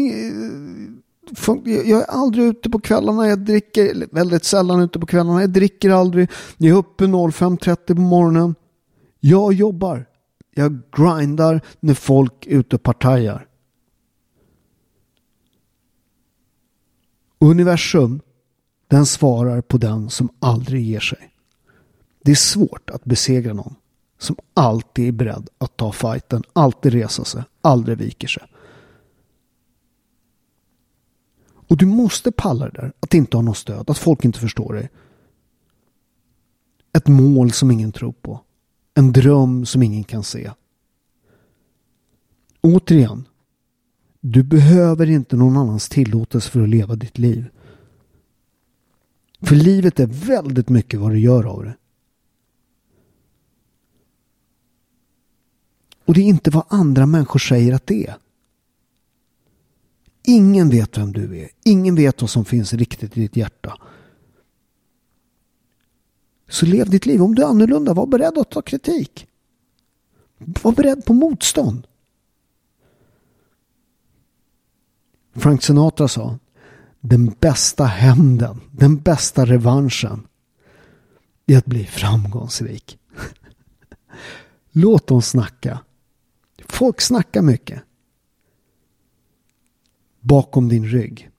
jag 1.64 2.00
är 2.00 2.10
aldrig 2.10 2.46
ute 2.46 2.70
på 2.70 2.80
kvällarna. 2.80 3.28
Jag 3.28 3.38
dricker 3.38 4.14
väldigt 4.14 4.44
sällan 4.44 4.80
ute 4.80 4.98
på 4.98 5.06
kvällarna. 5.06 5.40
Jag 5.40 5.50
dricker 5.50 5.90
aldrig. 5.90 6.30
Jag 6.56 6.70
är 6.70 6.78
uppe 6.78 7.04
05.30 7.04 7.94
på 7.94 8.00
morgonen. 8.00 8.54
Jag 9.20 9.52
jobbar. 9.52 10.06
Jag 10.54 10.80
grindar 10.96 11.60
när 11.80 11.94
folk 11.94 12.46
är 12.46 12.50
ute 12.50 12.76
och 12.76 12.82
partajar. 12.82 13.46
Universum, 17.38 18.20
den 18.88 19.06
svarar 19.06 19.60
på 19.60 19.78
den 19.78 20.10
som 20.10 20.28
aldrig 20.40 20.84
ger 20.84 21.00
sig. 21.00 21.30
Det 22.24 22.30
är 22.30 22.36
svårt 22.36 22.90
att 22.90 23.04
besegra 23.04 23.54
någon 23.54 23.74
som 24.18 24.36
alltid 24.54 25.08
är 25.08 25.12
beredd 25.12 25.48
att 25.58 25.76
ta 25.76 25.92
fighten, 25.92 26.42
alltid 26.52 26.92
resa 26.92 27.24
sig, 27.24 27.42
aldrig 27.60 27.98
viker 27.98 28.28
sig. 28.28 28.42
Och 31.68 31.76
du 31.76 31.86
måste 31.86 32.32
palla 32.32 32.64
det 32.64 32.80
där, 32.80 32.92
att 33.00 33.14
inte 33.14 33.36
ha 33.36 33.42
något 33.42 33.56
stöd, 33.56 33.90
att 33.90 33.98
folk 33.98 34.24
inte 34.24 34.38
förstår 34.38 34.74
dig. 34.74 34.90
Ett 36.92 37.08
mål 37.08 37.52
som 37.52 37.70
ingen 37.70 37.92
tror 37.92 38.12
på. 38.12 38.40
En 38.94 39.12
dröm 39.12 39.66
som 39.66 39.82
ingen 39.82 40.04
kan 40.04 40.24
se. 40.24 40.50
Återigen, 42.60 43.28
du 44.20 44.42
behöver 44.42 45.10
inte 45.10 45.36
någon 45.36 45.56
annans 45.56 45.88
tillåtelse 45.88 46.50
för 46.50 46.62
att 46.62 46.68
leva 46.68 46.96
ditt 46.96 47.18
liv. 47.18 47.48
För 49.40 49.54
livet 49.54 50.00
är 50.00 50.06
väldigt 50.06 50.68
mycket 50.68 51.00
vad 51.00 51.10
du 51.10 51.20
gör 51.20 51.44
av 51.44 51.64
det. 51.64 51.76
Och 56.04 56.14
det 56.14 56.20
är 56.20 56.24
inte 56.24 56.50
vad 56.50 56.64
andra 56.68 57.06
människor 57.06 57.38
säger 57.38 57.74
att 57.74 57.86
det 57.86 58.06
är. 58.06 58.16
Ingen 60.28 60.68
vet 60.68 60.98
vem 60.98 61.12
du 61.12 61.38
är. 61.38 61.48
Ingen 61.64 61.94
vet 61.94 62.20
vad 62.20 62.30
som 62.30 62.44
finns 62.44 62.72
riktigt 62.72 63.16
i 63.16 63.20
ditt 63.20 63.36
hjärta. 63.36 63.78
Så 66.48 66.66
lev 66.66 66.90
ditt 66.90 67.06
liv. 67.06 67.22
Om 67.22 67.34
du 67.34 67.42
är 67.42 67.46
annorlunda, 67.46 67.94
var 67.94 68.06
beredd 68.06 68.38
att 68.38 68.50
ta 68.50 68.62
kritik. 68.62 69.26
Var 70.38 70.72
beredd 70.72 71.04
på 71.04 71.12
motstånd. 71.12 71.86
Frank 75.34 75.62
Sinatra 75.62 76.08
sa 76.08 76.38
den 77.00 77.34
bästa 77.40 77.84
hämnden, 77.84 78.60
den 78.72 78.96
bästa 78.96 79.46
revanschen 79.46 80.26
är 81.46 81.58
att 81.58 81.66
bli 81.66 81.84
framgångsrik. 81.84 82.98
Låt 84.70 85.06
dem 85.06 85.22
snacka. 85.22 85.80
Folk 86.66 87.00
snackar 87.00 87.42
mycket. 87.42 87.82
Bakom 90.28 90.68
din 90.68 90.84
rygg. 90.84 91.30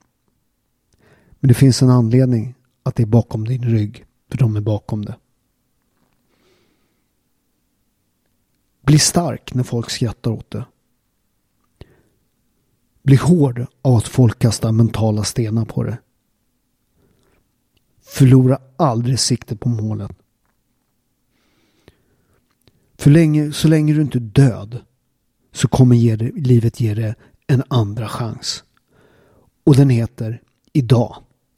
Men 1.39 1.47
det 1.47 1.53
finns 1.53 1.81
en 1.81 1.89
anledning 1.89 2.55
att 2.83 2.95
det 2.95 3.03
är 3.03 3.07
bakom 3.07 3.45
din 3.45 3.63
rygg. 3.63 4.05
För 4.29 4.37
de 4.37 4.55
är 4.55 4.61
bakom 4.61 5.05
det. 5.05 5.15
Bli 8.81 8.99
stark 8.99 9.53
när 9.53 9.63
folk 9.63 9.89
skrattar 9.89 10.31
åt 10.31 10.51
det. 10.51 10.65
Bli 13.03 13.15
hård 13.15 13.65
av 13.81 13.95
att 13.95 14.07
folk 14.07 14.39
kastar 14.39 14.71
mentala 14.71 15.23
stenar 15.23 15.65
på 15.65 15.83
det. 15.83 15.97
Förlora 18.01 18.59
aldrig 18.75 19.19
siktet 19.19 19.59
på 19.59 19.69
målet. 19.69 20.11
För 22.97 23.09
länge, 23.09 23.51
så 23.51 23.67
länge 23.67 23.93
du 23.93 24.01
inte 24.01 24.17
är 24.17 24.19
död 24.19 24.83
så 25.51 25.67
kommer 25.67 25.95
ge 25.95 26.15
det, 26.15 26.31
livet 26.31 26.79
ge 26.79 26.93
dig 26.93 27.15
en 27.47 27.63
andra 27.67 28.07
chans. 28.07 28.63
Och 29.69 29.75
den 29.75 29.89
heter 29.89 30.41
Idag. 30.73 31.15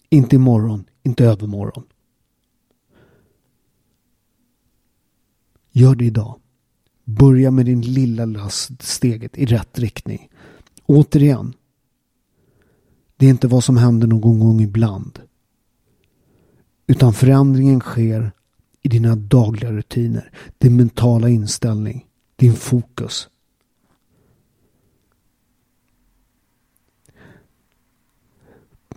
Inte 0.09 0.35
imorgon, 0.35 0.83
inte 1.03 1.25
övermorgon. 1.25 1.83
Gör 5.71 5.95
det 5.95 6.05
idag. 6.05 6.39
Börja 7.03 7.51
med 7.51 7.65
din 7.65 7.81
lilla, 7.81 8.25
lilla 8.25 8.49
steget 8.79 9.37
i 9.37 9.45
rätt 9.45 9.79
riktning. 9.79 10.29
Återigen. 10.85 11.53
Det 13.17 13.25
är 13.25 13.29
inte 13.29 13.47
vad 13.47 13.63
som 13.63 13.77
händer 13.77 14.07
någon 14.07 14.39
gång 14.39 14.61
ibland. 14.61 15.19
Utan 16.87 17.13
förändringen 17.13 17.79
sker 17.79 18.31
i 18.81 18.87
dina 18.87 19.15
dagliga 19.15 19.71
rutiner. 19.71 20.31
Din 20.57 20.75
mentala 20.75 21.29
inställning. 21.29 22.05
Din 22.35 22.53
fokus. 22.53 23.29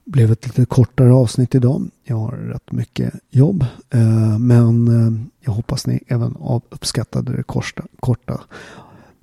Blev 0.04 0.32
ett 0.32 0.46
lite 0.46 0.66
kortare 0.66 1.12
avsnitt 1.12 1.54
idag. 1.54 1.90
Jag 2.04 2.16
har 2.16 2.32
rätt 2.32 2.72
mycket 2.72 3.14
jobb. 3.30 3.66
Eh, 3.90 4.38
men 4.38 4.88
eh, 4.88 5.26
jag 5.40 5.52
hoppas 5.52 5.86
ni 5.86 6.00
även 6.06 6.36
uppskattade 6.70 7.36
det 7.36 7.42
korta, 7.42 7.84
korta 8.00 8.40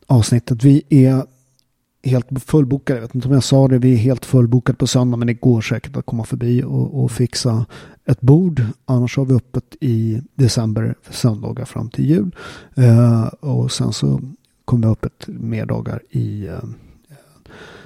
avsnittet. 0.07 0.63
Vi 0.63 0.83
är 0.89 1.25
helt 2.03 2.43
fullbokade. 2.43 2.99
Jag 2.99 3.07
vet 3.07 3.15
inte 3.15 3.27
om 3.27 3.33
jag 3.33 3.43
sa 3.43 3.67
det. 3.67 3.77
Vi 3.77 3.93
är 3.93 3.97
helt 3.97 4.25
fullbokade 4.25 4.77
på 4.77 4.87
söndag. 4.87 5.17
Men 5.17 5.27
det 5.27 5.33
går 5.33 5.61
säkert 5.61 5.97
att 5.97 6.05
komma 6.05 6.23
förbi 6.23 6.63
och, 6.63 7.03
och 7.03 7.11
fixa 7.11 7.65
ett 8.05 8.21
bord. 8.21 8.61
Annars 8.85 9.17
har 9.17 9.25
vi 9.25 9.33
öppet 9.33 9.75
i 9.81 10.21
december 10.35 10.95
söndagar 11.09 11.65
fram 11.65 11.89
till 11.89 12.09
jul. 12.09 12.35
Eh, 12.75 13.23
och 13.23 13.71
sen 13.71 13.93
så 13.93 14.21
kommer 14.65 14.81
vi 14.81 14.87
ha 14.87 14.93
öppet 14.93 15.27
mer 15.27 15.65
dagar 15.65 16.01
i 16.09 16.49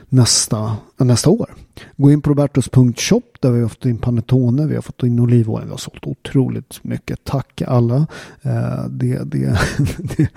nästa, 0.10 0.78
nästa 0.98 1.30
år. 1.30 1.50
Gå 1.98 2.12
in 2.12 2.22
på 2.22 2.30
robertos.shop 2.30 3.22
där 3.40 3.52
vi 3.52 3.62
har 3.62 3.70
fått 3.70 3.86
in 3.86 3.98
panettone, 3.98 4.66
vi 4.66 4.76
har 4.76 4.82
fått 4.82 5.04
in 5.04 5.20
olivolja, 5.20 5.66
vi 5.66 5.72
har 5.72 5.78
sålt 5.78 6.08
otroligt 6.08 6.84
mycket. 6.84 7.24
Tack 7.24 7.62
alla. 7.62 8.08
Eh, 8.42 8.86
det, 8.90 9.24
det, 9.24 9.60
det, 9.98 10.30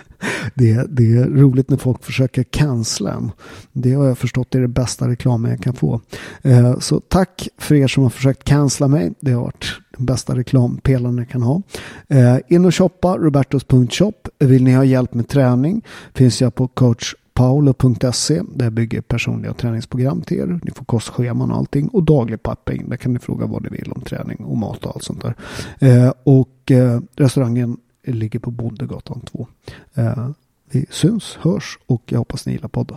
det, 0.55 0.87
det 0.89 1.17
är 1.17 1.25
roligt 1.25 1.71
när 1.71 1.77
folk 1.77 2.05
försöker 2.05 2.43
cancella 2.43 3.13
en. 3.13 3.33
Det 3.73 3.93
har 3.93 4.07
jag 4.07 4.19
förstått 4.19 4.55
är 4.55 4.61
det 4.61 4.69
bästa 4.69 5.09
reklamen 5.09 5.51
jag 5.51 5.61
kan 5.61 5.75
få. 5.75 6.01
Eh, 6.43 6.79
så 6.79 7.01
tack 7.01 7.49
för 7.59 7.75
er 7.75 7.89
som 7.89 8.03
har 8.03 8.11
försökt 8.11 8.45
cancella 8.45 8.89
mig. 8.89 9.13
Det 9.21 9.33
har 9.33 9.43
varit 9.43 9.67
den 9.97 10.07
bästa 10.07 10.35
reklampelaren 10.37 11.19
jag 11.19 11.29
kan 11.29 11.43
ha. 11.43 11.63
Eh, 12.09 12.39
in 12.49 12.65
och 12.65 12.75
shoppa 12.75 13.17
robertos.shop. 13.17 14.13
Vill 14.39 14.65
ni 14.65 14.73
ha 14.73 14.85
hjälp 14.85 15.15
med 15.15 15.29
träning 15.29 15.83
finns 16.15 16.41
jag 16.41 16.55
på 16.55 16.69
coach 16.69 17.15
paolo.se 17.39 18.43
där 18.55 18.67
jag 18.67 18.73
bygger 18.73 19.01
personliga 19.01 19.53
träningsprogram 19.55 20.23
till 20.23 20.39
er. 20.39 20.61
Ni 20.63 20.71
får 20.71 20.85
kostscheman 20.85 21.51
och 21.51 21.57
allting 21.57 21.89
och 21.89 22.03
daglig 22.03 22.43
papping. 22.43 22.89
Där 22.89 22.97
kan 22.97 23.13
ni 23.13 23.19
fråga 23.19 23.47
vad 23.47 23.63
ni 23.63 23.69
vill 23.69 23.93
om 23.93 24.01
träning 24.01 24.39
och 24.39 24.57
mat 24.57 24.87
och 24.87 24.95
allt 24.95 25.05
sånt 25.05 25.23
där. 25.23 25.35
Eh, 25.79 26.13
och 26.23 26.71
eh, 26.71 27.01
restaurangen 27.17 27.77
ligger 28.07 28.39
på 28.39 28.51
Bondegatan 28.51 29.21
2. 29.21 29.49
Eh, 29.95 30.29
vi 30.71 30.87
syns, 30.91 31.39
hörs 31.41 31.79
och 31.87 32.03
jag 32.07 32.19
hoppas 32.19 32.47
ni 32.47 32.53
gillar 32.53 32.69
podden. 32.69 32.97